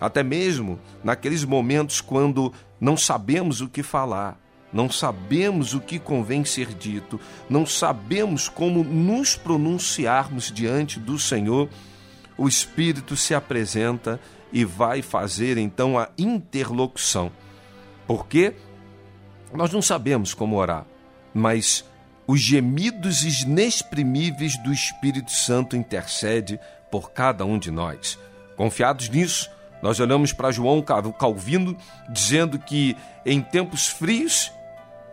até 0.00 0.22
mesmo 0.22 0.78
naqueles 1.02 1.44
momentos 1.44 2.00
quando 2.00 2.52
não 2.80 2.96
sabemos 2.96 3.60
o 3.60 3.68
que 3.68 3.82
falar 3.82 4.41
não 4.72 4.90
sabemos 4.90 5.74
o 5.74 5.80
que 5.80 5.98
convém 5.98 6.44
ser 6.44 6.68
dito, 6.74 7.20
não 7.48 7.66
sabemos 7.66 8.48
como 8.48 8.82
nos 8.82 9.36
pronunciarmos 9.36 10.50
diante 10.50 10.98
do 10.98 11.18
Senhor, 11.18 11.68
o 12.38 12.48
Espírito 12.48 13.16
se 13.16 13.34
apresenta 13.34 14.18
e 14.52 14.64
vai 14.64 15.02
fazer 15.02 15.58
então 15.58 15.98
a 15.98 16.08
interlocução. 16.16 17.30
Porque 18.06 18.54
nós 19.52 19.72
não 19.72 19.82
sabemos 19.82 20.32
como 20.32 20.56
orar, 20.56 20.86
mas 21.34 21.84
os 22.26 22.40
gemidos 22.40 23.22
inexprimíveis 23.22 24.56
do 24.62 24.72
Espírito 24.72 25.30
Santo 25.30 25.76
intercede 25.76 26.58
por 26.90 27.12
cada 27.12 27.44
um 27.44 27.58
de 27.58 27.70
nós. 27.70 28.18
Confiados 28.56 29.08
nisso, 29.08 29.50
nós 29.82 29.98
olhamos 29.98 30.32
para 30.32 30.52
João 30.52 30.82
Calvino 30.82 31.76
dizendo 32.08 32.58
que 32.58 32.96
em 33.26 33.40
tempos 33.40 33.88
frios 33.88 34.52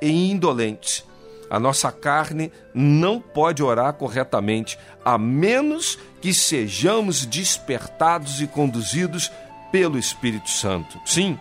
e 0.01 0.31
indolentes. 0.31 1.05
A 1.49 1.59
nossa 1.59 1.91
carne 1.91 2.51
não 2.73 3.19
pode 3.19 3.63
orar 3.63 3.93
corretamente, 3.93 4.77
a 5.03 5.17
menos 5.17 5.97
que 6.21 6.33
sejamos 6.33 7.25
despertados 7.25 8.39
e 8.39 8.47
conduzidos 8.47 9.31
pelo 9.71 9.97
Espírito 9.97 10.49
Santo. 10.49 10.99
Sim, 11.05 11.39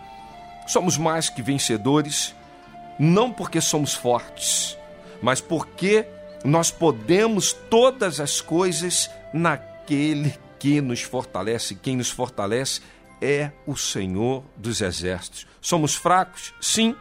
somos 0.67 0.97
mais 0.97 1.29
que 1.29 1.41
vencedores, 1.41 2.33
não 2.97 3.31
porque 3.31 3.61
somos 3.61 3.93
fortes, 3.93 4.75
mas 5.21 5.41
porque 5.41 6.07
nós 6.43 6.71
podemos 6.71 7.53
todas 7.53 8.19
as 8.19 8.41
coisas 8.41 9.09
naquele 9.33 10.33
que 10.57 10.81
nos 10.81 11.01
fortalece. 11.01 11.75
Quem 11.75 11.95
nos 11.97 12.09
fortalece 12.09 12.81
é 13.21 13.51
o 13.67 13.75
Senhor 13.75 14.43
dos 14.55 14.81
Exércitos. 14.81 15.45
Somos 15.61 15.95
fracos? 15.95 16.53
Sim, 16.61 16.95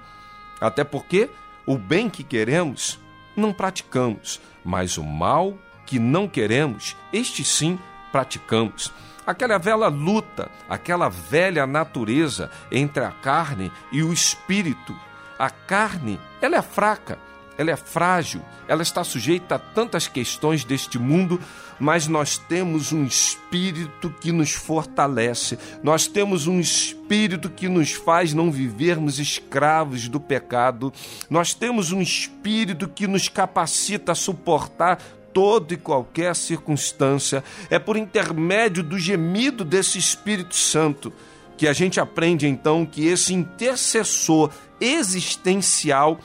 até 0.61 0.85
porque 0.85 1.31
o 1.69 1.77
bem 1.77 2.09
que 2.09 2.25
queremos 2.25 2.99
não 3.37 3.53
praticamos, 3.53 4.41
mas 4.65 4.97
o 4.97 5.05
mal 5.05 5.55
que 5.85 5.99
não 5.99 6.27
queremos, 6.27 6.97
este 7.13 7.45
sim 7.45 7.79
praticamos. 8.11 8.91
Aquela 9.27 9.59
velha 9.59 9.89
luta, 9.89 10.51
aquela 10.67 11.11
velha 11.11 11.67
natureza 11.67 12.51
entre 12.73 13.05
a 13.05 13.11
carne 13.11 13.71
e 13.93 14.03
o 14.03 14.15
espírito. 14.15 14.97
A 15.39 15.51
carne, 15.51 16.19
ela 16.41 16.57
é 16.57 16.63
fraca, 16.63 17.19
ela 17.59 17.73
é 17.73 17.77
frágil, 17.77 18.41
ela 18.69 18.83
está 18.83 19.03
sujeita 19.03 19.57
a 19.57 19.59
tantas 19.59 20.07
questões 20.07 20.65
deste 20.65 20.97
mundo, 20.97 21.41
mas 21.81 22.07
nós 22.07 22.39
temos 22.39 22.93
um 22.93 23.05
espírito 23.05 24.15
que 24.21 24.31
nos 24.31 24.53
fortalece, 24.53 25.59
nós 25.83 26.07
temos 26.07 26.47
um 26.47 26.61
espírito 26.61 27.51
que 27.51 27.69
nos 27.69 27.93
faz 27.93 28.33
não 28.33 28.51
vivermos 28.51 29.19
escravos 29.19 30.09
do 30.09 30.21
pecado, 30.21 30.93
nós 31.29 31.53
temos 31.53 31.91
um 31.91 32.01
espírito 32.01 32.89
que 32.89 33.09
nos 33.09 33.29
capacita 33.29 34.13
a 34.13 34.15
suportar 34.15 34.99
toda 35.33 35.75
e 35.75 35.77
qualquer 35.77 36.35
circunstância. 36.35 37.43
É 37.69 37.79
por 37.79 37.97
intermédio 37.97 38.83
do 38.83 38.99
gemido 38.99 39.65
desse 39.65 39.99
Espírito 39.99 40.55
Santo 40.55 41.13
que 41.57 41.67
a 41.67 41.73
gente 41.73 41.99
aprende 41.99 42.47
então 42.47 42.87
que 42.87 43.07
esse 43.07 43.35
intercessor 43.35 44.51
existencial 44.81 46.21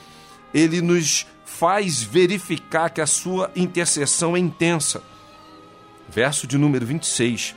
ele 0.54 0.80
nos 0.80 1.26
faz 1.44 2.02
verificar 2.02 2.88
que 2.88 3.00
a 3.00 3.06
sua 3.06 3.50
intercessão 3.56 4.36
é 4.36 4.38
intensa. 4.38 5.02
Verso 6.08 6.46
de 6.46 6.56
número 6.56 6.86
26. 6.86 7.56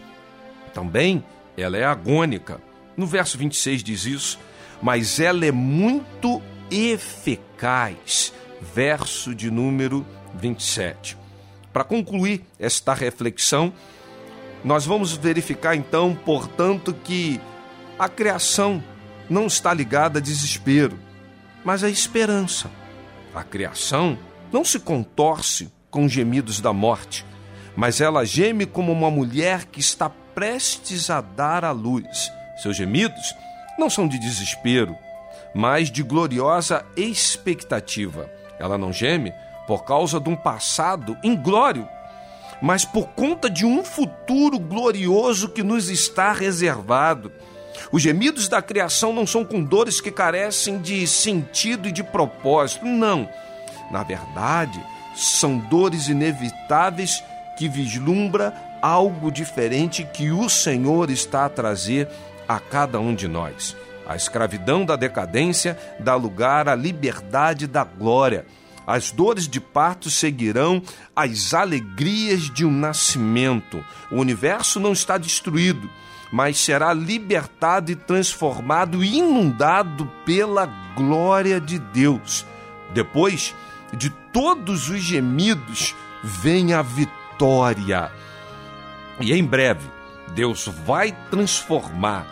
Também 0.73 1.23
ela 1.55 1.77
é 1.77 1.85
agônica. 1.85 2.59
No 2.97 3.05
verso 3.05 3.37
26 3.37 3.83
diz 3.83 4.05
isso, 4.05 4.39
mas 4.81 5.19
ela 5.19 5.45
é 5.45 5.51
muito 5.51 6.41
eficaz. 6.71 8.33
Verso 8.73 9.35
de 9.35 9.51
número 9.51 10.05
27. 10.35 11.17
Para 11.71 11.83
concluir 11.83 12.43
esta 12.59 12.93
reflexão, 12.93 13.71
nós 14.63 14.85
vamos 14.85 15.13
verificar 15.13 15.75
então, 15.75 16.15
portanto, 16.15 16.93
que 17.03 17.39
a 17.99 18.09
criação 18.09 18.83
não 19.29 19.45
está 19.45 19.73
ligada 19.73 20.17
a 20.17 20.21
desespero, 20.21 20.97
mas 21.63 21.83
a 21.83 21.89
esperança. 21.89 22.69
A 23.38 23.43
criação 23.43 24.17
não 24.51 24.65
se 24.65 24.79
contorce 24.79 25.71
com 25.91 26.09
gemidos 26.09 26.59
da 26.59 26.73
morte, 26.73 27.23
mas 27.75 28.01
ela 28.01 28.25
geme 28.25 28.65
como 28.65 28.91
uma 28.91 29.11
mulher 29.11 29.65
que 29.65 29.79
está 29.79 30.09
prestes 30.09 31.11
a 31.11 31.21
dar 31.21 31.63
à 31.63 31.69
luz. 31.69 32.31
Seus 32.63 32.75
gemidos 32.75 33.35
não 33.77 33.91
são 33.91 34.07
de 34.07 34.17
desespero, 34.17 34.95
mas 35.53 35.91
de 35.91 36.01
gloriosa 36.01 36.83
expectativa. 36.95 38.27
Ela 38.57 38.75
não 38.75 38.91
geme 38.91 39.31
por 39.67 39.83
causa 39.83 40.19
de 40.19 40.29
um 40.29 40.35
passado 40.35 41.15
inglório, 41.23 41.88
mas 42.59 42.85
por 42.85 43.09
conta 43.09 43.51
de 43.51 43.67
um 43.67 43.83
futuro 43.83 44.57
glorioso 44.57 45.49
que 45.49 45.61
nos 45.61 45.89
está 45.89 46.33
reservado. 46.33 47.31
Os 47.91 48.01
gemidos 48.01 48.47
da 48.47 48.61
criação 48.61 49.13
não 49.13 49.25
são 49.25 49.43
com 49.45 49.63
dores 49.63 50.01
que 50.01 50.11
carecem 50.11 50.80
de 50.80 51.05
sentido 51.07 51.88
e 51.88 51.91
de 51.91 52.03
propósito, 52.03 52.86
não. 52.86 53.30
Na 53.91 54.03
verdade, 54.03 54.80
são 55.15 55.57
dores 55.57 56.07
inevitáveis 56.07 57.23
que 57.57 57.67
vislumbra 57.67 58.53
algo 58.82 59.32
diferente 59.32 60.07
que 60.13 60.32
o 60.32 60.47
Senhor 60.49 61.09
está 61.09 61.45
a 61.45 61.49
trazer 61.49 62.07
a 62.47 62.59
cada 62.59 62.99
um 62.99 63.15
de 63.15 63.28
nós. 63.28 63.75
A 64.07 64.15
escravidão 64.15 64.86
da 64.86 64.95
decadência 64.95 65.78
dá 65.99 66.15
lugar 66.15 66.69
à 66.69 66.75
liberdade 66.75 67.67
da 67.67 67.84
glória. 67.84 68.45
As 68.86 69.11
dores 69.11 69.49
de 69.49 69.59
parto 69.59 70.09
seguirão 70.09 70.82
as 71.13 71.53
alegrias 71.53 72.43
de 72.43 72.63
um 72.63 72.71
nascimento. 72.71 73.84
O 74.09 74.15
universo 74.15 74.80
não 74.80 74.93
está 74.93 75.17
destruído, 75.17 75.89
mas 76.32 76.57
será 76.57 76.93
libertado 76.93 77.91
e 77.91 77.95
transformado 77.95 79.03
inundado 79.03 80.09
pela 80.25 80.65
glória 80.95 81.59
de 81.59 81.80
Deus. 81.80 82.45
Depois 82.93 83.55
de 83.93 84.09
todos 84.09 84.89
os 84.89 85.01
gemidos, 85.01 85.95
vem 86.23 86.73
a 86.73 86.82
vitória. 86.82 88.11
E 89.19 89.34
em 89.34 89.43
breve, 89.43 89.88
Deus 90.34 90.69
vai 90.86 91.15
transformar 91.30 92.28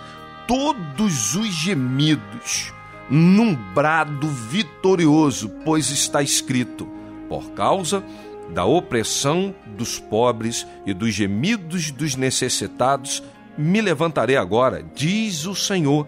todos 0.48 1.36
os 1.36 1.48
gemidos 1.48 2.74
num 3.10 3.56
brado 3.56 4.28
vitorioso, 4.28 5.50
pois 5.64 5.90
está 5.90 6.22
escrito: 6.22 6.88
por 7.30 7.52
causa 7.52 8.04
da 8.54 8.66
opressão 8.66 9.56
dos 9.66 10.00
pobres 10.00 10.68
e 10.86 10.94
dos 10.94 11.14
gemidos 11.14 11.90
dos 11.92 12.16
necessitados, 12.16 13.24
me 13.58 13.82
levantarei 13.82 14.38
agora, 14.38 14.84
diz 14.96 15.46
o 15.46 15.56
Senhor, 15.56 16.08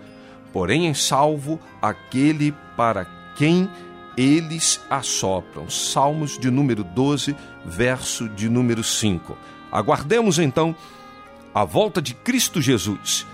porém 0.51 0.87
em 0.87 0.93
salvo 0.93 1.59
aquele 1.81 2.53
para 2.75 3.05
quem 3.35 3.69
eles 4.17 4.81
assopram. 4.89 5.69
Salmos 5.69 6.37
de 6.37 6.49
número 6.49 6.83
12, 6.83 7.35
verso 7.65 8.27
de 8.29 8.49
número 8.49 8.83
5. 8.83 9.37
Aguardemos 9.71 10.39
então 10.39 10.75
a 11.53 11.63
volta 11.63 12.01
de 12.01 12.13
Cristo 12.13 12.61
Jesus, 12.61 13.25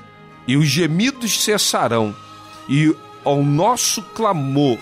e 0.48 0.58
os 0.58 0.68
gemidos 0.68 1.44
cessarão, 1.44 2.16
e 2.68 2.94
ao 3.24 3.44
nosso 3.44 4.02
clamor 4.02 4.78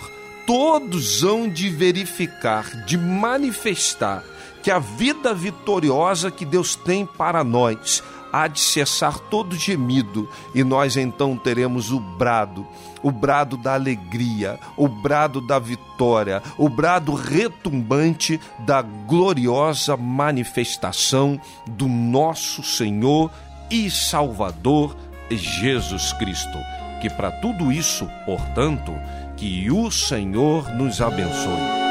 todos 0.46 1.24
hão 1.24 1.48
de 1.48 1.70
verificar, 1.70 2.86
de 2.86 2.98
manifestar 2.98 4.24
que 4.64 4.70
a 4.70 4.80
vida 4.80 5.34
vitoriosa 5.34 6.30
que 6.30 6.46
Deus 6.46 6.76
tem 6.76 7.06
para 7.06 7.44
nós 7.44 8.04
há 8.32 8.48
de 8.48 8.60
cessar 8.60 9.20
todo 9.20 9.56
gemido, 9.56 10.30
e 10.54 10.64
nós 10.64 10.98
então 10.98 11.38
teremos 11.38 11.92
o 11.92 12.00
brado, 12.00 12.66
o 13.04 13.12
brado 13.12 13.58
da 13.58 13.74
alegria, 13.74 14.60
o 14.78 14.88
brado 14.88 15.42
da 15.42 15.60
vitória, 15.60 16.42
o 16.58 16.70
brado 16.70 17.14
retumbante 17.14 18.40
da 18.60 18.82
gloriosa 18.82 19.98
manifestação 19.98 21.40
do 21.68 21.88
nosso 21.88 22.64
Senhor 22.64 23.32
e 23.70 23.90
Salvador 23.90 24.96
Jesus 25.30 26.14
Cristo. 26.14 26.58
Que 27.02 27.10
para 27.10 27.32
tudo 27.32 27.72
isso, 27.72 28.08
portanto, 28.26 28.94
que 29.36 29.72
o 29.72 29.90
Senhor 29.90 30.70
nos 30.76 31.02
abençoe. 31.02 31.82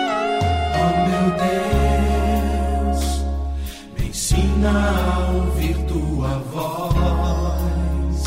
Oh 0.77 0.93
meu 1.09 1.31
Deus, 2.95 3.25
me 3.99 4.09
ensina 4.09 4.71
a 4.71 5.33
ouvir 5.33 5.75
tua 6.21 6.39
voz, 6.53 8.25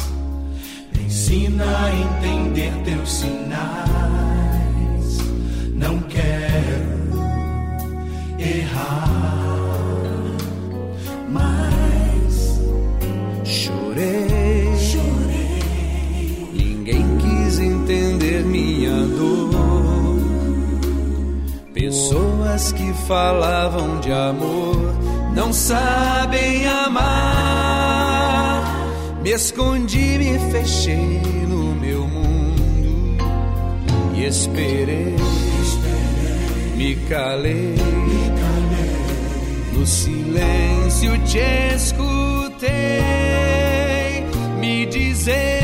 me 0.95 1.03
ensina 1.05 1.63
a 1.63 1.93
entender 1.93 2.73
teus 2.83 3.11
sinais. 3.11 3.87
Não 5.75 5.99
quero 5.99 7.13
errar, 8.39 9.37
mas 11.29 12.59
chorei, 13.45 14.75
chorei. 14.77 16.49
Ninguém 16.51 17.17
quis 17.17 17.59
entender 17.59 18.43
minha 18.43 19.05
dor. 19.05 19.53
Pessoas 21.75 22.71
que 22.71 22.91
falavam 23.07 23.99
de 23.99 24.11
amor 24.11 24.93
não 25.35 25.53
sabem 25.53 26.67
amar. 26.67 26.82
Escondi, 29.33 30.19
me 30.19 30.37
fechei 30.51 31.19
no 31.47 31.73
meu 31.73 32.07
mundo 32.07 33.17
e 34.13 34.25
esperei, 34.25 35.15
me 36.75 36.95
calei, 37.09 37.73
no 39.73 39.87
silêncio 39.87 41.17
te 41.25 41.39
escutei 41.75 42.71
me 44.59 44.85
dizer, 44.85 45.62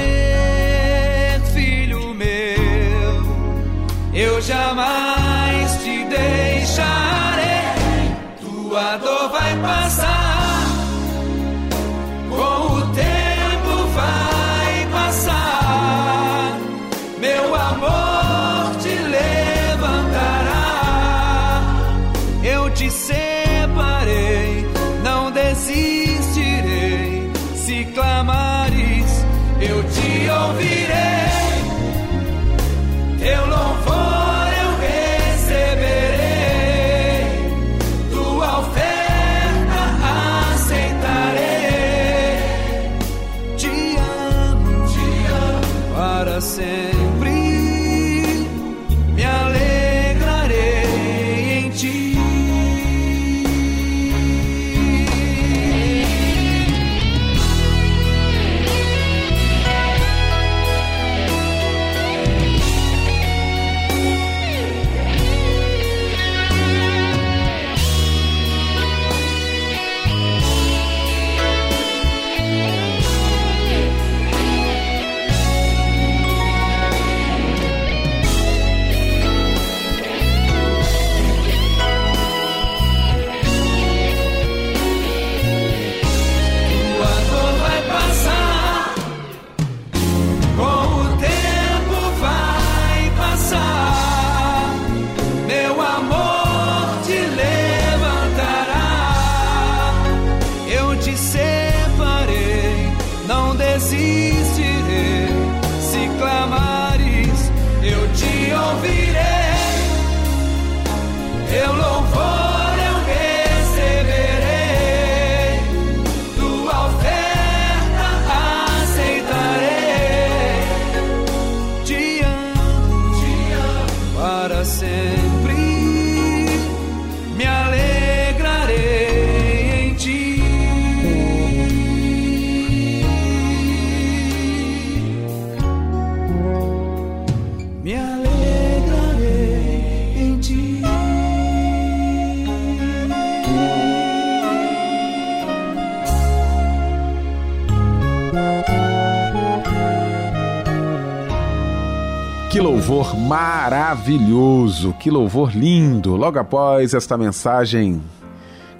maravilhoso, 154.79 154.93
que 154.93 155.09
louvor 155.09 155.55
lindo. 155.55 156.15
Logo 156.15 156.39
após 156.39 156.93
esta 156.93 157.17
mensagem 157.17 158.01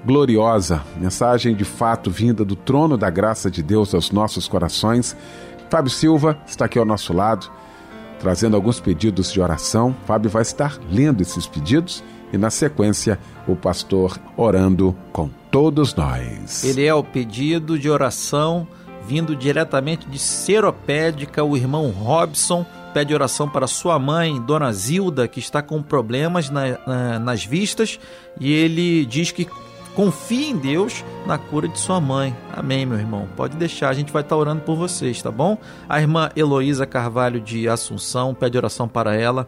gloriosa, 0.05 0.81
mensagem 0.97 1.53
de 1.53 1.65
fato 1.65 2.09
vinda 2.09 2.45
do 2.45 2.55
trono 2.55 2.97
da 2.97 3.09
graça 3.09 3.51
de 3.51 3.61
Deus 3.61 3.93
aos 3.93 4.11
nossos 4.11 4.47
corações, 4.47 5.15
Fábio 5.69 5.91
Silva 5.91 6.37
está 6.47 6.65
aqui 6.65 6.79
ao 6.79 6.85
nosso 6.85 7.13
lado, 7.13 7.51
trazendo 8.19 8.55
alguns 8.55 8.79
pedidos 8.79 9.31
de 9.31 9.41
oração. 9.41 9.95
Fábio 10.05 10.29
vai 10.29 10.41
estar 10.41 10.79
lendo 10.89 11.21
esses 11.21 11.45
pedidos 11.45 12.03
e, 12.31 12.37
na 12.37 12.49
sequência, 12.49 13.19
o 13.47 13.55
pastor 13.55 14.17
orando 14.37 14.95
com 15.11 15.29
todos 15.51 15.93
nós. 15.93 16.63
Ele 16.63 16.85
é 16.85 16.93
o 16.93 17.03
pedido 17.03 17.77
de 17.77 17.89
oração 17.89 18.67
vindo 19.05 19.35
diretamente 19.35 20.07
de 20.07 20.19
Seropédica, 20.19 21.43
o 21.43 21.57
irmão 21.57 21.89
Robson 21.89 22.65
pede 22.93 23.13
oração 23.13 23.47
para 23.49 23.67
sua 23.67 23.97
mãe, 23.99 24.41
Dona 24.41 24.71
Zilda, 24.71 25.27
que 25.27 25.39
está 25.39 25.61
com 25.61 25.81
problemas 25.81 26.49
na- 26.49 26.77
na- 26.85 27.19
nas 27.19 27.45
vistas, 27.45 27.99
e 28.39 28.51
ele 28.51 29.05
diz 29.05 29.31
que 29.31 29.47
confia 29.95 30.49
em 30.49 30.57
Deus 30.57 31.03
na 31.25 31.37
cura 31.37 31.67
de 31.67 31.79
sua 31.79 31.99
mãe. 31.99 32.35
Amém, 32.55 32.85
meu 32.85 32.97
irmão. 32.97 33.27
Pode 33.35 33.57
deixar, 33.57 33.89
a 33.89 33.93
gente 33.93 34.13
vai 34.13 34.21
estar 34.21 34.37
orando 34.37 34.61
por 34.61 34.75
vocês, 34.75 35.21
tá 35.21 35.31
bom? 35.31 35.57
A 35.87 35.99
irmã 35.99 36.29
Heloísa 36.35 36.85
Carvalho 36.85 37.41
de 37.41 37.67
Assunção 37.67 38.33
pede 38.33 38.57
oração 38.57 38.87
para 38.87 39.15
ela 39.15 39.47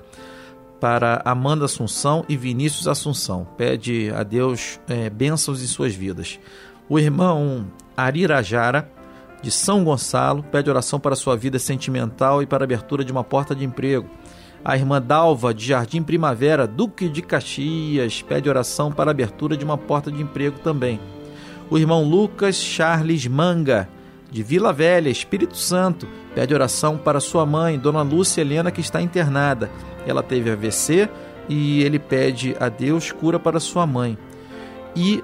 para 0.79 1.21
Amanda 1.23 1.65
Assunção 1.65 2.25
e 2.27 2.35
Vinícius 2.35 2.87
Assunção. 2.87 3.47
Pede 3.55 4.11
a 4.15 4.23
Deus 4.23 4.79
é, 4.89 5.09
bênçãos 5.09 5.61
em 5.61 5.67
suas 5.67 5.93
vidas. 5.93 6.39
O 6.89 6.97
irmão 6.99 7.67
Arirajara, 7.95 8.89
de 9.41 9.49
São 9.49 9.83
Gonçalo, 9.83 10.43
pede 10.43 10.69
oração 10.69 10.99
para 10.99 11.15
sua 11.15 11.35
vida 11.35 11.57
sentimental 11.57 12.41
e 12.41 12.45
para 12.45 12.63
a 12.63 12.65
abertura 12.65 13.03
de 13.03 13.11
uma 13.11 13.23
porta 13.23 13.55
de 13.55 13.65
emprego. 13.65 14.07
A 14.63 14.77
irmã 14.77 15.01
Dalva, 15.01 15.53
de 15.53 15.65
Jardim 15.65 16.03
Primavera, 16.03 16.67
Duque 16.67 17.09
de 17.09 17.21
Caxias, 17.21 18.21
pede 18.21 18.47
oração 18.47 18.91
para 18.91 19.09
a 19.09 19.11
abertura 19.11 19.57
de 19.57 19.65
uma 19.65 19.77
porta 19.77 20.11
de 20.11 20.21
emprego 20.21 20.59
também. 20.59 20.99
O 21.69 21.77
irmão 21.79 22.03
Lucas 22.03 22.55
Charles 22.57 23.25
Manga, 23.25 23.89
de 24.29 24.43
Vila 24.43 24.71
Velha, 24.71 25.09
Espírito 25.09 25.57
Santo, 25.57 26.07
pede 26.35 26.53
oração 26.53 26.97
para 26.97 27.19
sua 27.19 27.45
mãe, 27.45 27.79
Dona 27.79 28.03
Lúcia 28.03 28.41
Helena, 28.41 28.69
que 28.69 28.81
está 28.81 29.01
internada. 29.01 29.71
Ela 30.05 30.21
teve 30.21 30.51
AVC 30.51 31.09
e 31.49 31.81
ele 31.81 31.97
pede 31.97 32.55
a 32.59 32.69
Deus 32.69 33.11
cura 33.11 33.39
para 33.39 33.59
sua 33.59 33.87
mãe. 33.87 34.17
E 34.95 35.23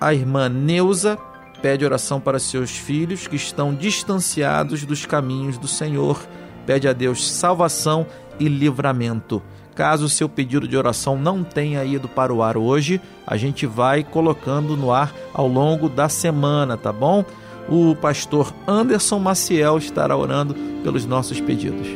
a 0.00 0.14
irmã 0.14 0.48
Neuza 0.48 1.18
pede 1.62 1.84
oração 1.84 2.20
para 2.20 2.40
seus 2.40 2.76
filhos 2.76 3.28
que 3.28 3.36
estão 3.36 3.72
distanciados 3.72 4.84
dos 4.84 5.06
caminhos 5.06 5.56
do 5.56 5.68
Senhor. 5.68 6.20
Pede 6.66 6.88
a 6.88 6.92
Deus 6.92 7.30
salvação 7.30 8.04
e 8.38 8.48
livramento. 8.48 9.40
Caso 9.74 10.04
o 10.04 10.08
seu 10.08 10.28
pedido 10.28 10.68
de 10.68 10.76
oração 10.76 11.16
não 11.16 11.42
tenha 11.42 11.82
ido 11.84 12.08
para 12.08 12.34
o 12.34 12.42
ar 12.42 12.58
hoje, 12.58 13.00
a 13.26 13.38
gente 13.38 13.64
vai 13.64 14.04
colocando 14.04 14.76
no 14.76 14.92
ar 14.92 15.14
ao 15.32 15.48
longo 15.48 15.88
da 15.88 16.10
semana, 16.10 16.76
tá 16.76 16.92
bom? 16.92 17.24
O 17.68 17.94
pastor 17.96 18.52
Anderson 18.66 19.18
Maciel 19.18 19.78
estará 19.78 20.14
orando 20.14 20.54
pelos 20.82 21.06
nossos 21.06 21.40
pedidos. 21.40 21.86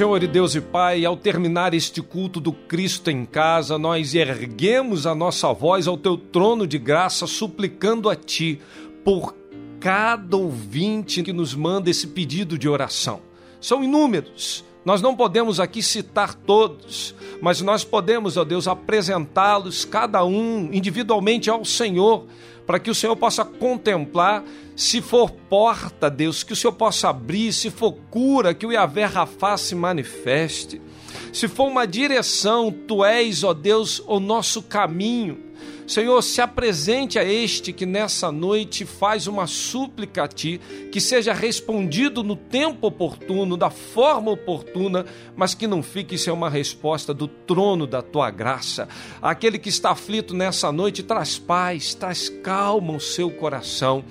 Senhor 0.00 0.22
e 0.22 0.26
Deus 0.26 0.54
e 0.54 0.62
Pai, 0.62 1.04
ao 1.04 1.14
terminar 1.14 1.74
este 1.74 2.00
culto 2.00 2.40
do 2.40 2.54
Cristo 2.54 3.10
em 3.10 3.26
casa, 3.26 3.76
nós 3.76 4.14
erguemos 4.14 5.06
a 5.06 5.14
nossa 5.14 5.52
voz 5.52 5.86
ao 5.86 5.98
teu 5.98 6.16
trono 6.16 6.66
de 6.66 6.78
graça, 6.78 7.26
suplicando 7.26 8.08
a 8.08 8.16
Ti 8.16 8.58
por 9.04 9.36
cada 9.78 10.38
ouvinte 10.38 11.22
que 11.22 11.34
nos 11.34 11.54
manda 11.54 11.90
esse 11.90 12.06
pedido 12.06 12.56
de 12.56 12.66
oração. 12.66 13.20
São 13.60 13.84
inúmeros. 13.84 14.64
Nós 14.84 15.02
não 15.02 15.14
podemos 15.14 15.60
aqui 15.60 15.82
citar 15.82 16.34
todos, 16.34 17.14
mas 17.40 17.60
nós 17.60 17.84
podemos, 17.84 18.36
ó 18.36 18.44
Deus, 18.44 18.66
apresentá-los, 18.66 19.84
cada 19.84 20.24
um 20.24 20.70
individualmente 20.72 21.50
ao 21.50 21.64
Senhor, 21.64 22.24
para 22.66 22.78
que 22.78 22.90
o 22.90 22.94
Senhor 22.94 23.16
possa 23.16 23.44
contemplar. 23.44 24.42
Se 24.74 25.02
for 25.02 25.30
porta, 25.30 26.08
Deus, 26.08 26.42
que 26.42 26.54
o 26.54 26.56
Senhor 26.56 26.72
possa 26.72 27.10
abrir. 27.10 27.52
Se 27.52 27.68
for 27.68 27.92
cura, 28.10 28.54
que 28.54 28.64
o 28.64 28.72
Yahvé 28.72 29.04
Rafá 29.04 29.56
se 29.56 29.74
manifeste. 29.74 30.80
Se 31.32 31.46
for 31.46 31.68
uma 31.68 31.86
direção, 31.86 32.72
Tu 32.72 33.04
és, 33.04 33.44
ó 33.44 33.54
Deus, 33.54 34.02
o 34.06 34.18
nosso 34.18 34.62
caminho. 34.62 35.50
Senhor, 35.90 36.22
se 36.22 36.40
apresente 36.40 37.18
a 37.18 37.24
este 37.24 37.72
que 37.72 37.84
nessa 37.84 38.30
noite 38.30 38.86
faz 38.86 39.26
uma 39.26 39.48
súplica 39.48 40.22
a 40.22 40.28
ti, 40.28 40.60
que 40.92 41.00
seja 41.00 41.32
respondido 41.32 42.22
no 42.22 42.36
tempo 42.36 42.86
oportuno, 42.86 43.56
da 43.56 43.70
forma 43.70 44.30
oportuna, 44.30 45.04
mas 45.34 45.52
que 45.52 45.66
não 45.66 45.82
fique 45.82 46.16
sem 46.16 46.32
uma 46.32 46.48
resposta 46.48 47.12
do 47.12 47.26
trono 47.26 47.88
da 47.88 48.02
tua 48.02 48.30
graça. 48.30 48.88
Aquele 49.20 49.58
que 49.58 49.68
está 49.68 49.90
aflito 49.90 50.32
nessa 50.32 50.70
noite, 50.70 51.02
traz 51.02 51.38
paz, 51.38 51.92
traz 51.92 52.28
calma 52.28 52.94
ao 52.94 53.00
seu 53.00 53.28
coração. 53.28 54.04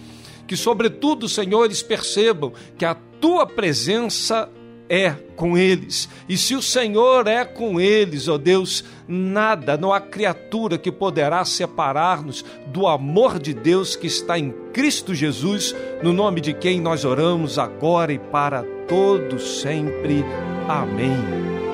Que, 0.46 0.58
sobretudo, 0.58 1.30
senhores, 1.30 1.82
percebam 1.82 2.52
que 2.78 2.84
a 2.84 2.94
tua 2.94 3.46
presença 3.48 4.50
é 4.90 5.12
com 5.36 5.58
eles. 5.58 6.10
E 6.28 6.36
se 6.36 6.56
o 6.56 6.62
Senhor 6.62 7.28
é 7.28 7.46
com 7.46 7.80
eles, 7.80 8.28
ó 8.28 8.34
oh 8.34 8.38
Deus, 8.38 8.84
nada, 9.08 9.78
não 9.78 9.94
há 9.94 10.02
criatura 10.02 10.78
que 10.78 10.92
poderá 10.92 11.46
separar-nos 11.46 12.44
do 12.68 12.88
amor 12.88 13.40
de 13.40 13.54
Deus 13.54 13.96
que 13.96 14.08
está 14.08 14.38
em 14.38 14.52
Cristo 14.74 15.14
Jesus, 15.14 15.76
no 16.02 16.12
nome 16.12 16.42
de 16.42 16.54
quem 16.54 16.82
nós 16.82 17.06
oramos 17.06 17.60
agora 17.60 18.12
e 18.12 18.20
para 18.20 18.64
todos 18.88 19.62
sempre. 19.62 20.26
Amém. 20.68 21.69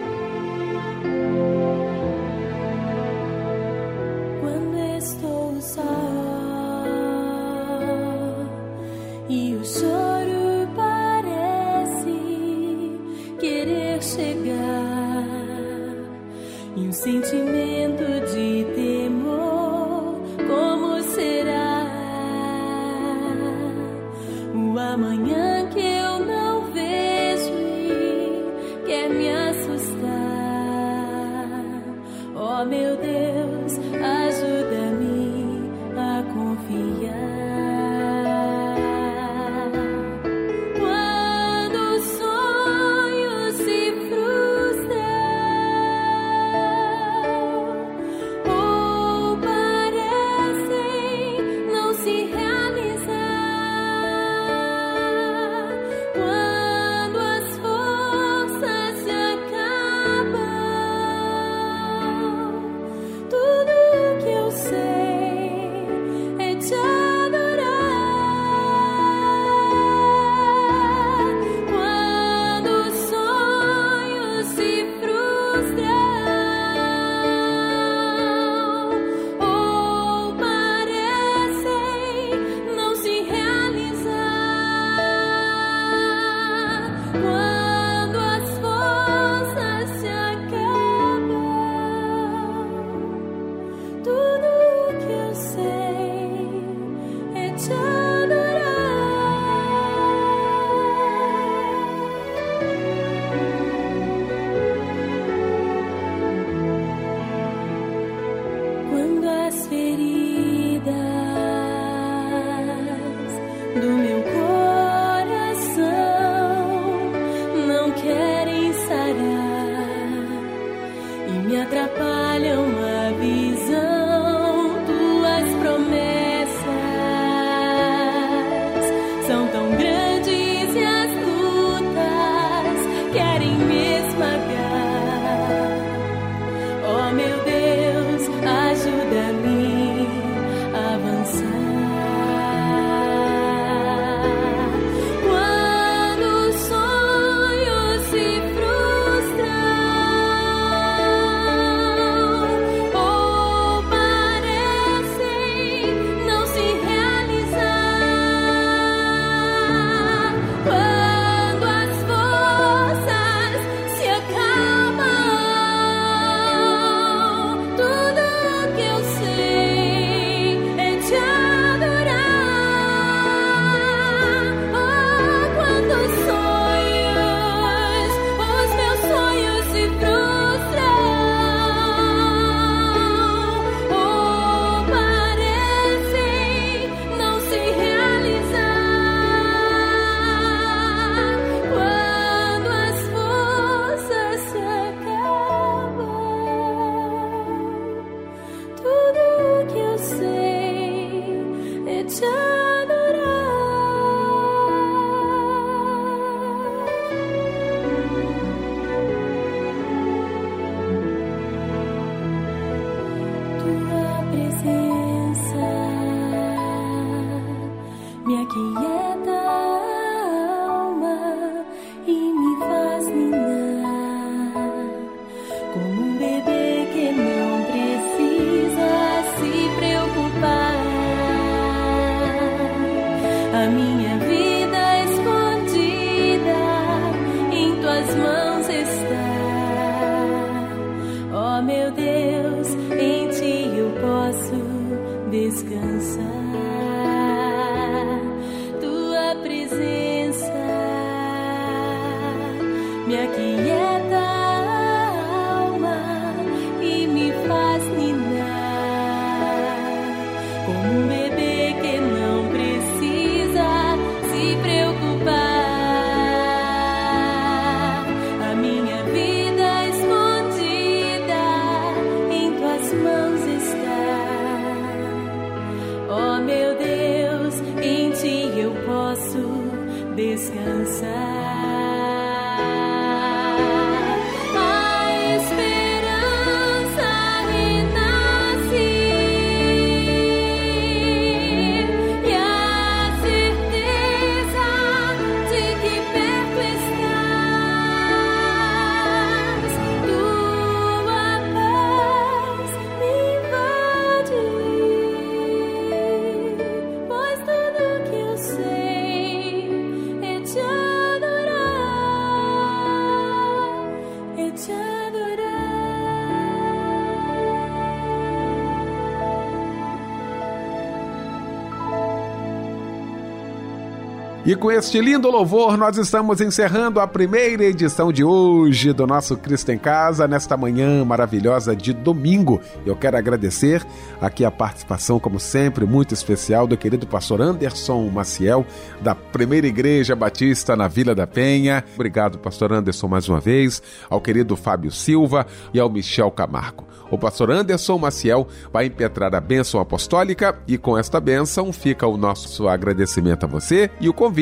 E 324.46 324.56
com 324.56 324.72
este 324.72 325.02
lindo 325.02 325.28
louvor, 325.32 325.76
nós 325.76 325.98
estamos 325.98 326.40
encerrando 326.40 327.00
a 327.00 327.08
primeira 327.08 327.64
edição 327.64 328.14
de 328.14 328.24
hoje 328.24 328.94
do 328.94 329.08
nosso 329.08 329.36
Cristo 329.36 329.72
em 329.72 329.78
Casa, 329.80 330.28
nesta 330.28 330.56
manhã 330.56 331.04
maravilhosa 331.04 331.76
de 331.76 331.92
domingo. 331.92 332.62
Eu 332.86 332.96
quero 332.96 333.18
agradecer 333.18 333.84
aqui 334.22 334.46
a 334.46 334.52
participação, 334.52 335.20
como 335.20 335.40
sempre, 335.40 335.84
muito 335.84 336.14
especial 336.14 336.68
do 336.68 336.78
querido 336.78 337.08
pastor 337.08 337.42
Anderson 337.42 338.08
Maciel, 338.10 338.64
da 339.02 339.16
Primeira 339.16 339.66
Igreja 339.66 340.16
Batista 340.16 340.76
na 340.76 340.88
Vila 340.88 341.16
da 341.16 341.26
Penha. 341.26 341.84
Obrigado, 341.96 342.38
pastor 342.38 342.72
Anderson, 342.72 343.08
mais 343.08 343.28
uma 343.28 343.40
vez, 343.40 343.82
ao 344.12 344.22
querido 344.22 344.56
Fábio 344.56 344.92
Silva 344.92 345.48
e 345.74 345.80
ao 345.80 345.90
Michel 345.90 346.30
Camargo. 346.30 346.86
O 347.10 347.18
pastor 347.18 347.50
Anderson 347.50 347.98
Maciel 347.98 348.48
vai 348.72 348.86
impetrar 348.86 349.34
a 349.34 349.42
bênção 349.42 349.80
apostólica 349.80 350.60
e 350.68 350.78
com 350.78 350.96
esta 350.96 351.20
bênção 351.20 351.74
fica 351.74 352.06
o 352.06 352.16
nosso 352.16 352.68
agradecimento 352.68 353.46
a 353.46 353.48
você 353.48 353.90
e 354.00 354.08
o 354.08 354.14
convite 354.14 354.35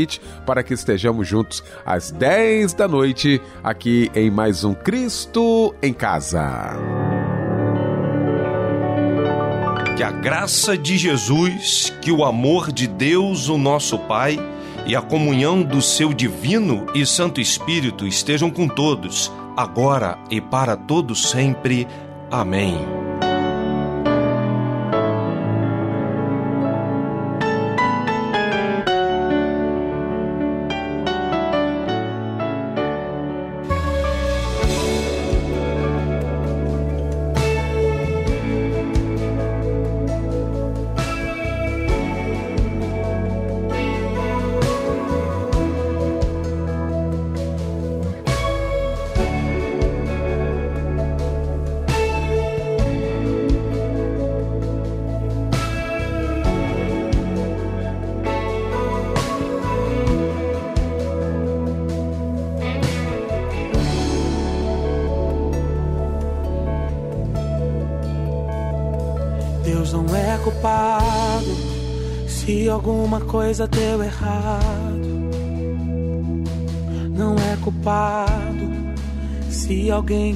para 0.45 0.63
que 0.63 0.73
estejamos 0.73 1.27
juntos 1.27 1.63
às 1.85 2.11
10 2.11 2.73
da 2.73 2.87
noite 2.87 3.41
aqui 3.63 4.09
em 4.15 4.29
mais 4.31 4.63
um 4.63 4.73
Cristo 4.73 5.73
em 5.81 5.93
Casa. 5.93 6.77
Que 9.95 10.03
a 10.03 10.11
graça 10.11 10.77
de 10.77 10.97
Jesus, 10.97 11.93
que 12.01 12.11
o 12.11 12.25
amor 12.25 12.71
de 12.71 12.87
Deus, 12.87 13.47
o 13.47 13.57
nosso 13.57 13.99
Pai, 13.99 14.39
e 14.85 14.95
a 14.95 15.01
comunhão 15.01 15.61
do 15.61 15.81
seu 15.81 16.13
divino 16.13 16.85
e 16.93 17.05
Santo 17.05 17.39
Espírito 17.39 18.05
estejam 18.05 18.49
com 18.49 18.67
todos, 18.67 19.31
agora 19.55 20.17
e 20.29 20.41
para 20.41 20.75
todos 20.75 21.29
sempre. 21.29 21.87
Amém. 22.29 23.12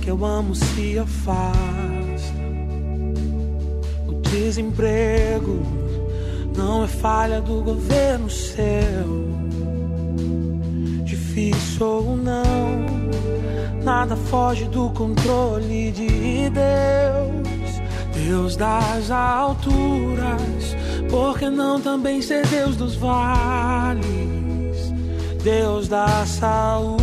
Que 0.07 0.11
eu 0.11 0.23
amo 0.23 0.55
se 0.55 0.97
afasta. 0.97 2.33
O 4.07 4.13
desemprego 4.21 5.61
não 6.55 6.85
é 6.85 6.87
falha 6.87 7.41
do 7.41 7.61
governo 7.61 8.29
seu. 8.29 9.27
Difícil 11.03 11.85
ou 11.85 12.15
não, 12.15 12.85
nada 13.83 14.15
foge 14.15 14.63
do 14.69 14.89
controle 14.91 15.91
de 15.91 16.51
Deus. 16.51 17.81
Deus 18.13 18.55
das 18.55 19.11
alturas, 19.11 20.73
por 21.09 21.37
que 21.37 21.49
não 21.49 21.81
também 21.81 22.21
ser 22.21 22.47
Deus 22.47 22.77
dos 22.77 22.95
vales? 22.95 24.07
Deus 25.43 25.89
da 25.89 26.25
saúde 26.25 26.96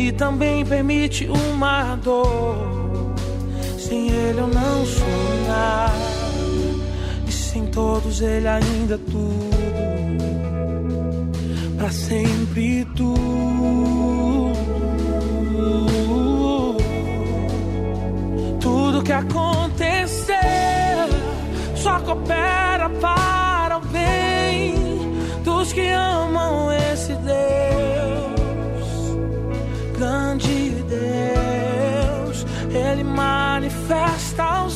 e 0.00 0.12
também 0.12 0.64
permite 0.64 1.28
uma 1.28 1.94
dor. 1.96 3.14
Sem 3.78 4.08
Ele 4.08 4.40
eu 4.40 4.46
não 4.46 4.86
sou 4.86 5.46
nada, 5.46 5.92
e 7.28 7.32
sem 7.32 7.66
todos 7.66 8.22
Ele 8.22 8.48
ainda 8.48 8.96
tudo, 8.96 9.50
para 11.76 11.90
sempre 11.90 12.86
tudo. 12.96 13.20
Tudo 18.60 19.02
que 19.02 19.12
acontecer 19.12 20.34
só 21.74 22.00
coopera 22.00 22.88
para 23.00 23.76
o 23.78 23.80
bem 23.80 24.74
dos 25.44 25.72
que 25.72 25.88
amam 25.90 26.72
esse 26.72 27.12
Deus, 27.14 27.89
manifesta 33.20 34.64
o 34.64 34.70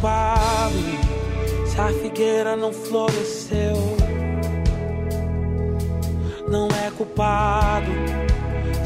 culpado 0.00 0.74
se 1.66 1.78
a 1.78 1.88
figueira 2.00 2.56
não 2.56 2.72
floresceu. 2.72 3.76
Não 6.48 6.68
é 6.68 6.90
culpado 6.96 7.90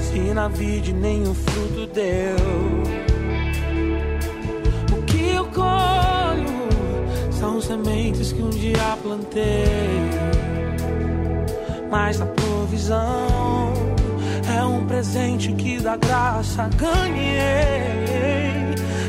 se 0.01 0.19
na 0.35 0.49
vide 0.49 0.93
nenhum 0.93 1.33
fruto 1.33 1.87
deu. 1.87 2.37
O 4.93 5.03
que 5.03 5.35
eu 5.35 5.45
colho 5.47 6.65
são 7.31 7.61
sementes 7.61 8.33
que 8.33 8.43
um 8.43 8.51
dia 8.51 8.99
plantei. 9.01 9.65
Mas 11.91 12.21
a 12.21 12.27
provisão 12.27 13.73
é 14.59 14.65
um 14.65 14.85
presente 14.85 15.53
que 15.53 15.79
da 15.79 15.97
graça 15.97 16.69
ganhei. 16.77 17.95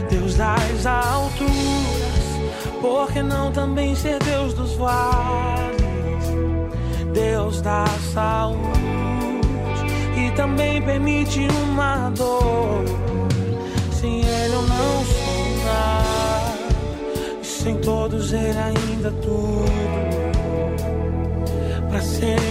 Deus 0.10 0.36
das 0.36 0.86
alturas, 0.86 1.95
por 2.86 3.12
que 3.12 3.24
não 3.24 3.52
também 3.52 3.96
ser 3.96 4.20
Deus 4.20 4.54
dos 4.54 4.74
vales? 4.76 6.26
Deus 7.14 7.62
da 7.62 7.86
saúde 8.14 8.60
e 10.16 10.32
também 10.36 10.80
permite 10.84 11.48
uma 11.64 12.12
dor. 12.12 12.86
Sem 13.92 14.20
Ele 14.20 14.54
eu 14.54 14.62
não 14.62 15.06
sou 15.06 15.66
nada, 15.66 16.58
e 17.42 17.46
sem 17.46 17.76
todos 17.78 18.32
Ele 18.32 18.60
ainda 18.60 19.12
tudo. 19.12 19.66
Pra 21.90 22.02
sempre 22.02 22.45